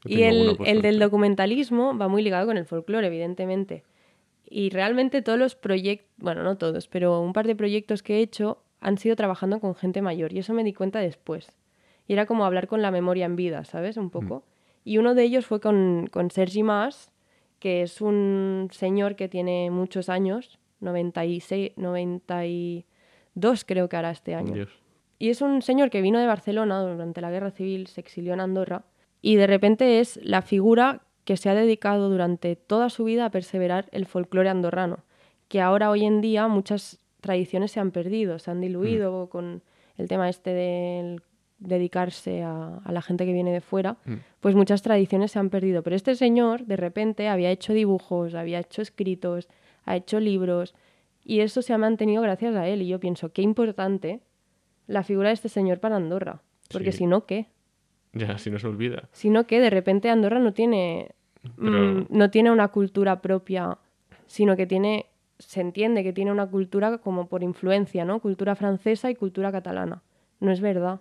Y 0.07 0.21
el, 0.21 0.57
el 0.65 0.81
del 0.83 0.99
documentalismo 0.99 1.97
va 1.97 2.07
muy 2.07 2.21
ligado 2.21 2.45
con 2.45 2.57
el 2.57 2.65
folclore, 2.65 3.07
evidentemente. 3.07 3.83
Y 4.47 4.69
realmente 4.69 5.23
todos 5.23 5.39
los 5.39 5.55
proyectos, 5.55 6.07
bueno, 6.17 6.43
no 6.43 6.57
todos, 6.57 6.87
pero 6.87 7.21
un 7.21 7.33
par 7.33 7.47
de 7.47 7.55
proyectos 7.55 8.03
que 8.03 8.17
he 8.17 8.21
hecho 8.21 8.59
han 8.85 8.99
sido 8.99 9.15
trabajando 9.15 9.59
con 9.59 9.73
gente 9.73 10.03
mayor. 10.03 10.31
Y 10.31 10.37
eso 10.37 10.53
me 10.53 10.63
di 10.63 10.71
cuenta 10.71 10.99
después. 10.99 11.51
Y 12.07 12.13
era 12.13 12.27
como 12.27 12.45
hablar 12.45 12.67
con 12.67 12.83
la 12.83 12.91
memoria 12.91 13.25
en 13.25 13.35
vida, 13.35 13.65
¿sabes? 13.65 13.97
Un 13.97 14.11
poco. 14.11 14.43
Y 14.83 14.99
uno 14.99 15.15
de 15.15 15.23
ellos 15.23 15.47
fue 15.47 15.59
con, 15.59 16.07
con 16.11 16.29
Sergi 16.29 16.61
Mas, 16.61 17.11
que 17.57 17.81
es 17.81 17.99
un 17.99 18.69
señor 18.71 19.15
que 19.15 19.27
tiene 19.27 19.71
muchos 19.71 20.07
años, 20.07 20.59
96, 20.81 21.71
92 21.77 23.65
creo 23.65 23.89
que 23.89 23.97
hará 23.97 24.11
este 24.11 24.35
año. 24.35 24.53
Dios. 24.53 24.69
Y 25.17 25.29
es 25.29 25.41
un 25.41 25.63
señor 25.63 25.89
que 25.89 26.01
vino 26.01 26.19
de 26.19 26.27
Barcelona 26.27 26.79
durante 26.81 27.21
la 27.21 27.31
guerra 27.31 27.49
civil, 27.49 27.87
se 27.87 28.01
exilió 28.01 28.33
en 28.33 28.41
Andorra 28.41 28.83
y 29.19 29.37
de 29.37 29.47
repente 29.47 29.99
es 29.99 30.19
la 30.21 30.43
figura 30.43 31.01
que 31.23 31.37
se 31.37 31.49
ha 31.49 31.55
dedicado 31.55 32.11
durante 32.11 32.55
toda 32.55 32.91
su 32.91 33.05
vida 33.05 33.25
a 33.25 33.31
perseverar 33.31 33.87
el 33.91 34.05
folclore 34.05 34.49
andorrano, 34.49 34.99
que 35.47 35.59
ahora 35.59 35.89
hoy 35.89 36.05
en 36.05 36.21
día 36.21 36.47
muchas 36.47 36.99
tradiciones 37.25 37.71
se 37.71 37.79
han 37.79 37.91
perdido, 37.91 38.39
se 38.39 38.51
han 38.51 38.61
diluido 38.61 39.27
con 39.29 39.61
el 39.97 40.07
tema 40.07 40.29
este 40.29 40.51
del 40.53 41.21
dedicarse 41.57 42.43
a, 42.43 42.79
a 42.83 42.91
la 42.91 43.01
gente 43.01 43.25
que 43.25 43.33
viene 43.33 43.51
de 43.51 43.61
fuera, 43.61 43.97
Mm. 44.05 44.13
pues 44.41 44.55
muchas 44.55 44.81
tradiciones 44.81 45.31
se 45.31 45.39
han 45.39 45.49
perdido. 45.49 45.83
Pero 45.83 45.95
este 45.95 46.15
señor 46.15 46.65
de 46.65 46.75
repente 46.75 47.27
había 47.27 47.49
hecho 47.49 47.73
dibujos, 47.73 48.35
había 48.35 48.59
hecho 48.59 48.81
escritos, 48.81 49.47
ha 49.85 49.95
hecho 49.95 50.19
libros 50.19 50.75
y 51.23 51.39
eso 51.39 51.61
se 51.61 51.73
ha 51.73 51.77
mantenido 51.77 52.21
gracias 52.21 52.55
a 52.55 52.67
él. 52.67 52.81
Y 52.81 52.87
yo 52.87 52.99
pienso, 52.99 53.31
qué 53.31 53.41
importante 53.41 54.19
la 54.87 55.03
figura 55.03 55.29
de 55.29 55.33
este 55.35 55.49
señor 55.49 55.79
para 55.79 55.95
Andorra. 55.95 56.41
Porque 56.71 56.91
Sí. 56.91 56.99
si 56.99 57.05
no, 57.07 57.25
¿qué? 57.25 57.47
Ya, 58.13 58.37
si 58.37 58.49
no 58.51 58.59
se 58.59 58.67
olvida. 58.67 59.09
Si 59.11 59.29
no, 59.29 59.45
¿qué? 59.47 59.59
De 59.59 59.69
repente 59.69 60.09
Andorra 60.09 60.39
no 60.39 60.53
tiene, 60.53 61.11
Pero- 61.57 61.71
mm, 62.01 62.05
no 62.09 62.29
tiene 62.31 62.51
una 62.51 62.67
cultura 62.67 63.21
propia, 63.21 63.77
sino 64.27 64.55
que 64.55 64.65
tiene, 64.67 65.05
se 65.39 65.61
entiende 65.61 66.03
que 66.03 66.13
tiene 66.13 66.31
una 66.31 66.47
cultura 66.47 66.97
como 66.99 67.27
por 67.27 67.43
influencia, 67.43 68.05
¿no? 68.05 68.19
Cultura 68.19 68.55
francesa 68.55 69.09
y 69.09 69.15
cultura 69.15 69.51
catalana. 69.51 70.01
No 70.39 70.51
es 70.51 70.61
verdad. 70.61 70.99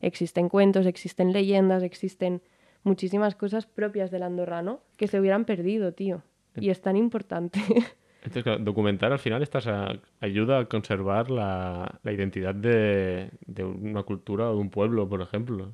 Existen 0.00 0.48
cuentos, 0.48 0.86
existen 0.86 1.32
leyendas, 1.32 1.82
existen 1.82 2.42
muchísimas 2.82 3.34
cosas 3.34 3.66
propias 3.66 4.10
del 4.10 4.22
andorrano 4.22 4.80
que 4.96 5.06
se 5.08 5.18
hubieran 5.20 5.44
perdido, 5.44 5.92
tío. 5.92 6.22
Y 6.56 6.70
es 6.70 6.80
tan 6.82 6.96
importante. 6.96 7.60
Entonces, 8.22 8.42
claro, 8.42 8.62
documentar 8.62 9.12
al 9.12 9.18
final 9.18 9.42
estás 9.42 9.66
a- 9.66 9.92
ayuda 10.20 10.58
a 10.60 10.64
conservar 10.66 11.30
la, 11.30 11.98
la 12.02 12.12
identidad 12.12 12.54
de, 12.54 13.30
de 13.46 13.64
una 13.64 14.02
cultura 14.02 14.50
o 14.50 14.54
de 14.54 14.60
un 14.60 14.70
pueblo, 14.70 15.06
por 15.08 15.20
ejemplo. 15.20 15.72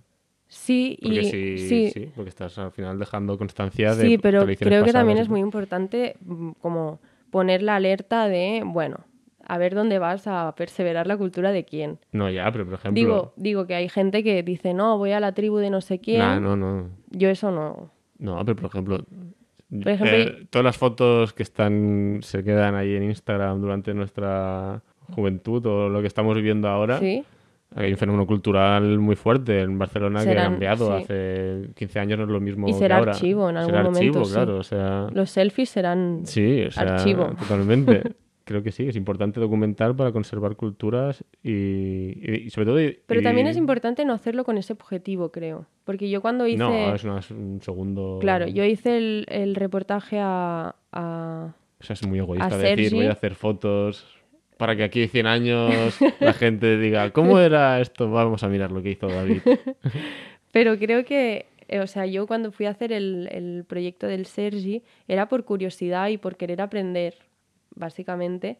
sí, 0.48 0.98
Porque 1.00 1.20
y 1.20 1.24
sí, 1.24 1.58
sí, 1.58 1.90
sí, 1.90 2.12
porque 2.14 2.30
estás 2.30 2.58
al 2.58 2.72
final 2.72 2.98
dejando 2.98 3.38
constancia 3.38 3.94
de 3.94 4.02
Sí, 4.08 4.18
pero 4.18 4.46
creo 4.58 4.84
que 4.84 4.92
también 4.92 5.18
es 5.18 5.28
muy 5.28 5.40
importante 5.40 6.16
mm, 6.24 6.50
como 6.60 6.98
poner 7.30 7.62
la 7.62 7.76
alerta 7.76 8.28
de, 8.28 8.62
bueno, 8.64 8.98
a 9.46 9.58
ver 9.58 9.74
dónde 9.74 9.98
vas 9.98 10.26
a 10.26 10.54
perseverar 10.56 11.06
la 11.06 11.16
cultura 11.16 11.52
de 11.52 11.64
quién. 11.64 11.98
No, 12.12 12.30
ya, 12.30 12.50
pero 12.52 12.64
por 12.64 12.74
ejemplo... 12.74 13.00
Digo, 13.00 13.32
digo 13.36 13.66
que 13.66 13.74
hay 13.74 13.88
gente 13.88 14.22
que 14.22 14.42
dice, 14.42 14.74
no, 14.74 14.98
voy 14.98 15.12
a 15.12 15.20
la 15.20 15.32
tribu 15.32 15.58
de 15.58 15.70
no 15.70 15.80
sé 15.80 15.98
quién. 15.98 16.20
Nah, 16.20 16.38
no, 16.38 16.56
no. 16.56 16.88
Yo 17.10 17.28
eso 17.30 17.50
no. 17.50 17.90
No, 18.18 18.44
pero 18.44 18.56
por 18.56 18.66
ejemplo... 18.66 19.04
Por 19.70 19.88
ejemplo, 19.88 20.16
eh, 20.16 20.46
todas 20.50 20.64
las 20.64 20.76
fotos 20.76 21.32
que 21.32 21.44
están 21.44 22.20
se 22.22 22.42
quedan 22.42 22.74
ahí 22.74 22.96
en 22.96 23.04
Instagram 23.04 23.60
durante 23.60 23.94
nuestra 23.94 24.82
juventud 25.14 25.64
o 25.66 25.88
lo 25.88 26.00
que 26.00 26.08
estamos 26.08 26.34
viviendo 26.34 26.68
ahora, 26.68 26.98
Sí, 26.98 27.24
hay 27.74 27.92
un 27.92 27.96
fenómeno 27.98 28.26
cultural 28.26 28.98
muy 28.98 29.16
fuerte 29.16 29.60
en 29.60 29.78
Barcelona 29.78 30.24
que 30.24 30.30
ha 30.32 30.42
cambiado. 30.44 30.96
sí. 30.98 31.04
Hace 31.04 31.70
15 31.76 31.98
años 32.00 32.18
no 32.18 32.24
es 32.24 32.30
lo 32.30 32.40
mismo 32.40 32.68
Y 32.68 32.72
que 32.72 32.78
será 32.78 32.96
ahora. 32.98 33.12
archivo 33.12 33.48
en 33.48 33.56
algún 33.56 33.70
Será 33.70 33.84
momento, 33.84 34.18
archivo, 34.18 34.24
sí. 34.24 34.32
claro. 34.34 34.56
O 34.58 34.62
sea, 34.62 35.06
los 35.12 35.30
selfies 35.30 35.68
serán... 35.70 36.22
Sí, 36.24 36.62
o 36.62 36.70
sea, 36.70 36.82
Archivo. 36.94 37.26
totalmente. 37.38 38.02
Creo 38.44 38.64
que 38.64 38.72
sí, 38.72 38.88
es 38.88 38.96
importante 38.96 39.38
documentar 39.38 39.94
para 39.94 40.10
conservar 40.10 40.56
culturas 40.56 41.22
y, 41.44 41.50
y- 41.52 42.42
y 42.46 42.50
sobre 42.50 42.66
todo... 42.66 42.82
y- 42.82 42.98
Pero 43.06 43.22
también 43.22 43.46
es 43.46 43.56
importante 43.56 44.04
no 44.04 44.12
hacerlo 44.12 44.42
con 44.42 44.58
ese 44.58 44.72
objetivo, 44.72 45.30
creo. 45.30 45.66
Porque 45.84 46.10
yo 46.10 46.20
cuando 46.20 46.48
hice... 46.48 46.58
No, 46.58 46.94
es, 46.94 47.04
una- 47.04 47.20
es 47.20 47.30
un 47.30 47.60
segundo... 47.62 48.18
Claro, 48.20 48.48
yo 48.48 48.64
hice 48.64 48.96
el, 48.96 49.26
el 49.28 49.54
reportaje 49.54 50.18
a- 50.20 50.74
a, 50.90 51.54
O 51.80 51.84
sea, 51.84 51.94
es 51.94 52.04
muy 52.04 52.18
egoísta 52.18 52.56
decir, 52.58 52.88
Sergi- 52.90 52.94
voy 52.96 53.06
a 53.06 53.12
hacer 53.12 53.36
fotos 53.36 54.04
para 54.60 54.76
que 54.76 54.84
aquí 54.84 55.08
100 55.08 55.26
años 55.26 55.98
la 56.20 56.32
gente 56.34 56.78
diga, 56.78 57.10
¿cómo 57.10 57.40
era 57.40 57.80
esto? 57.80 58.08
Vamos 58.10 58.44
a 58.44 58.48
mirar 58.48 58.70
lo 58.70 58.82
que 58.82 58.90
hizo 58.90 59.08
David. 59.08 59.40
Pero 60.52 60.78
creo 60.78 61.04
que, 61.04 61.46
eh, 61.68 61.80
o 61.80 61.86
sea, 61.86 62.06
yo 62.06 62.26
cuando 62.26 62.52
fui 62.52 62.66
a 62.66 62.70
hacer 62.70 62.92
el, 62.92 63.28
el 63.32 63.64
proyecto 63.66 64.06
del 64.06 64.26
Sergi 64.26 64.82
era 65.08 65.28
por 65.28 65.44
curiosidad 65.44 66.08
y 66.08 66.18
por 66.18 66.36
querer 66.36 66.60
aprender, 66.60 67.14
básicamente, 67.74 68.58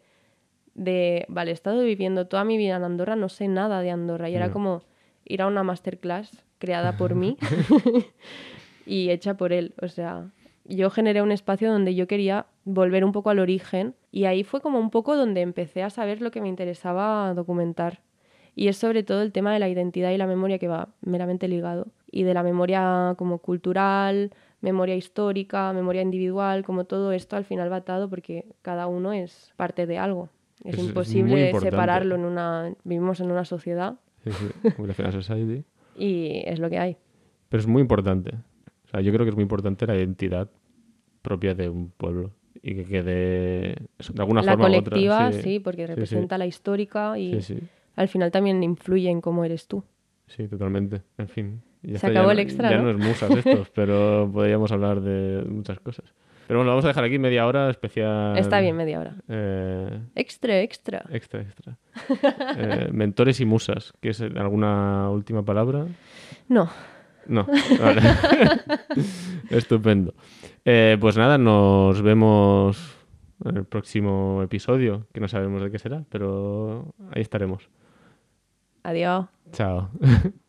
de, 0.73 1.25
vale, 1.27 1.51
he 1.51 1.53
estado 1.53 1.83
viviendo 1.83 2.27
toda 2.27 2.43
mi 2.45 2.57
vida 2.57 2.77
en 2.77 2.83
Andorra, 2.83 3.15
no 3.15 3.29
sé 3.29 3.47
nada 3.47 3.81
de 3.81 3.91
Andorra 3.91 4.29
y 4.29 4.35
era 4.35 4.47
Ya. 4.47 4.53
como 4.53 4.81
ir 5.25 5.41
a 5.41 5.47
una 5.47 5.63
masterclass 5.63 6.43
creada 6.59 6.97
por 6.97 7.13
mí 7.15 7.37
y 8.85 9.09
hecha 9.09 9.35
por 9.35 9.53
él. 9.53 9.73
O 9.81 9.87
sea, 9.89 10.29
yo 10.65 10.89
generé 10.89 11.21
un 11.21 11.31
espacio 11.31 11.71
donde 11.71 11.93
yo 11.95 12.07
quería 12.07 12.45
volver 12.63 13.03
un 13.03 13.11
poco 13.11 13.29
al 13.29 13.39
origen 13.39 13.95
y 14.11 14.25
ahí 14.25 14.43
fue 14.43 14.61
como 14.61 14.79
un 14.79 14.89
poco 14.89 15.15
donde 15.15 15.41
empecé 15.41 15.83
a 15.83 15.89
saber 15.89 16.21
lo 16.21 16.31
que 16.31 16.41
me 16.41 16.49
interesaba 16.49 17.33
documentar. 17.33 18.01
Y 18.53 18.67
es 18.67 18.77
sobre 18.77 19.03
todo 19.03 19.21
el 19.21 19.31
tema 19.31 19.53
de 19.53 19.59
la 19.59 19.69
identidad 19.69 20.11
y 20.11 20.17
la 20.17 20.27
memoria 20.27 20.59
que 20.59 20.67
va 20.67 20.89
meramente 20.99 21.47
ligado. 21.47 21.87
Y 22.11 22.23
de 22.23 22.33
la 22.33 22.43
memoria 22.43 23.15
como 23.17 23.37
cultural, 23.37 24.31
memoria 24.59 24.95
histórica, 24.95 25.71
memoria 25.71 26.01
individual, 26.01 26.65
como 26.65 26.83
todo 26.83 27.13
esto 27.13 27.37
al 27.37 27.45
final 27.45 27.71
va 27.71 27.77
atado 27.77 28.09
porque 28.09 28.45
cada 28.61 28.87
uno 28.87 29.13
es 29.13 29.53
parte 29.55 29.85
de 29.85 29.97
algo. 29.97 30.29
Es, 30.65 30.77
imposible 30.77 31.57
separarlo 31.59 32.15
en 32.15 32.25
una... 32.25 32.75
Vivimos 32.83 33.21
en 33.21 33.31
una 33.31 33.45
sociedad 33.45 33.97
Sí, 34.23 34.31
sí, 34.31 34.69
como 34.75 34.87
la 34.87 34.93
Final 34.93 35.13
Society. 35.13 35.63
y 35.97 36.43
es 36.45 36.59
lo 36.59 36.69
que 36.69 36.79
hay. 36.79 36.97
Pero 37.49 37.61
es 37.61 37.67
muy 37.67 37.81
importante. 37.81 38.35
O 38.85 38.87
sea, 38.87 39.01
yo 39.01 39.11
creo 39.11 39.25
que 39.25 39.29
es 39.29 39.35
muy 39.35 39.43
importante 39.43 39.87
la 39.87 39.95
identidad 39.95 40.49
propia 41.21 41.55
de 41.55 41.69
un 41.69 41.89
pueblo. 41.89 42.31
Y 42.61 42.75
que 42.75 42.85
quede 42.85 43.11
de 43.19 43.77
alguna 44.19 44.41
la 44.41 44.51
forma 44.53 44.65
colectiva, 44.67 45.25
u 45.25 45.27
otra. 45.29 45.41
sí, 45.41 45.59
porque 45.59 45.81
sí, 45.83 45.87
sí. 45.87 45.87
representa 45.95 46.37
la 46.37 46.45
histórica 46.45 47.17
y 47.17 47.39
al 47.95 48.07
final 48.07 48.31
también 48.31 48.61
influye 48.63 49.09
en 49.09 49.21
cómo 49.21 49.43
eres 49.45 49.67
tú. 49.67 49.83
Sí, 50.27 50.47
totalmente. 50.47 51.01
En 51.17 51.27
fin. 51.27 51.61
ya 51.83 51.99
Se 51.99 52.07
acabó 52.07 52.27
ya 52.27 52.33
el 52.33 52.39
extra, 52.39 52.69
Ya 52.69 52.77
¿no? 52.77 52.83
no 52.83 52.91
es 52.91 52.97
musas 52.97 53.31
estos, 53.35 53.69
pero 53.75 54.29
podríamos 54.31 54.71
hablar 54.71 55.01
de 55.01 55.43
muchas 55.47 55.79
cosas. 55.79 56.05
Pero 56.47 56.59
bueno, 56.59 56.71
vamos 56.71 56.83
a 56.85 56.89
dejar 56.89 57.05
aquí 57.05 57.17
media 57.17 57.47
hora 57.47 57.69
especial. 57.69 58.37
Está 58.37 58.59
bien, 58.59 58.75
media 58.75 58.99
hora. 58.99 59.15
eh, 59.29 59.99
Extra, 60.15 60.59
extra. 60.61 61.05
extra, 61.11 61.41
extra. 61.41 61.77
Eh, 62.57 62.89
mentores 62.91 63.39
y 63.39 63.45
musas. 63.45 63.93
¿Quieres 64.01 64.19
alguna 64.21 65.09
última 65.09 65.43
palabra? 65.45 65.85
No, 66.49 66.69
No, 67.27 67.45
vale. 67.79 68.01
Estupendo. 69.49 70.13
Eh, 70.65 70.97
pues 70.99 71.17
nada, 71.17 71.37
nos 71.37 72.01
vemos 72.01 72.97
en 73.43 73.57
el 73.57 73.65
próximo 73.65 74.41
episodio, 74.43 75.07
que 75.13 75.19
no 75.19 75.27
sabemos 75.27 75.61
de 75.61 75.71
qué 75.71 75.79
será, 75.79 76.03
pero 76.09 76.93
ahí 77.11 77.21
estaremos. 77.21 77.69
adiós. 78.83 79.25
Chao. 79.51 79.89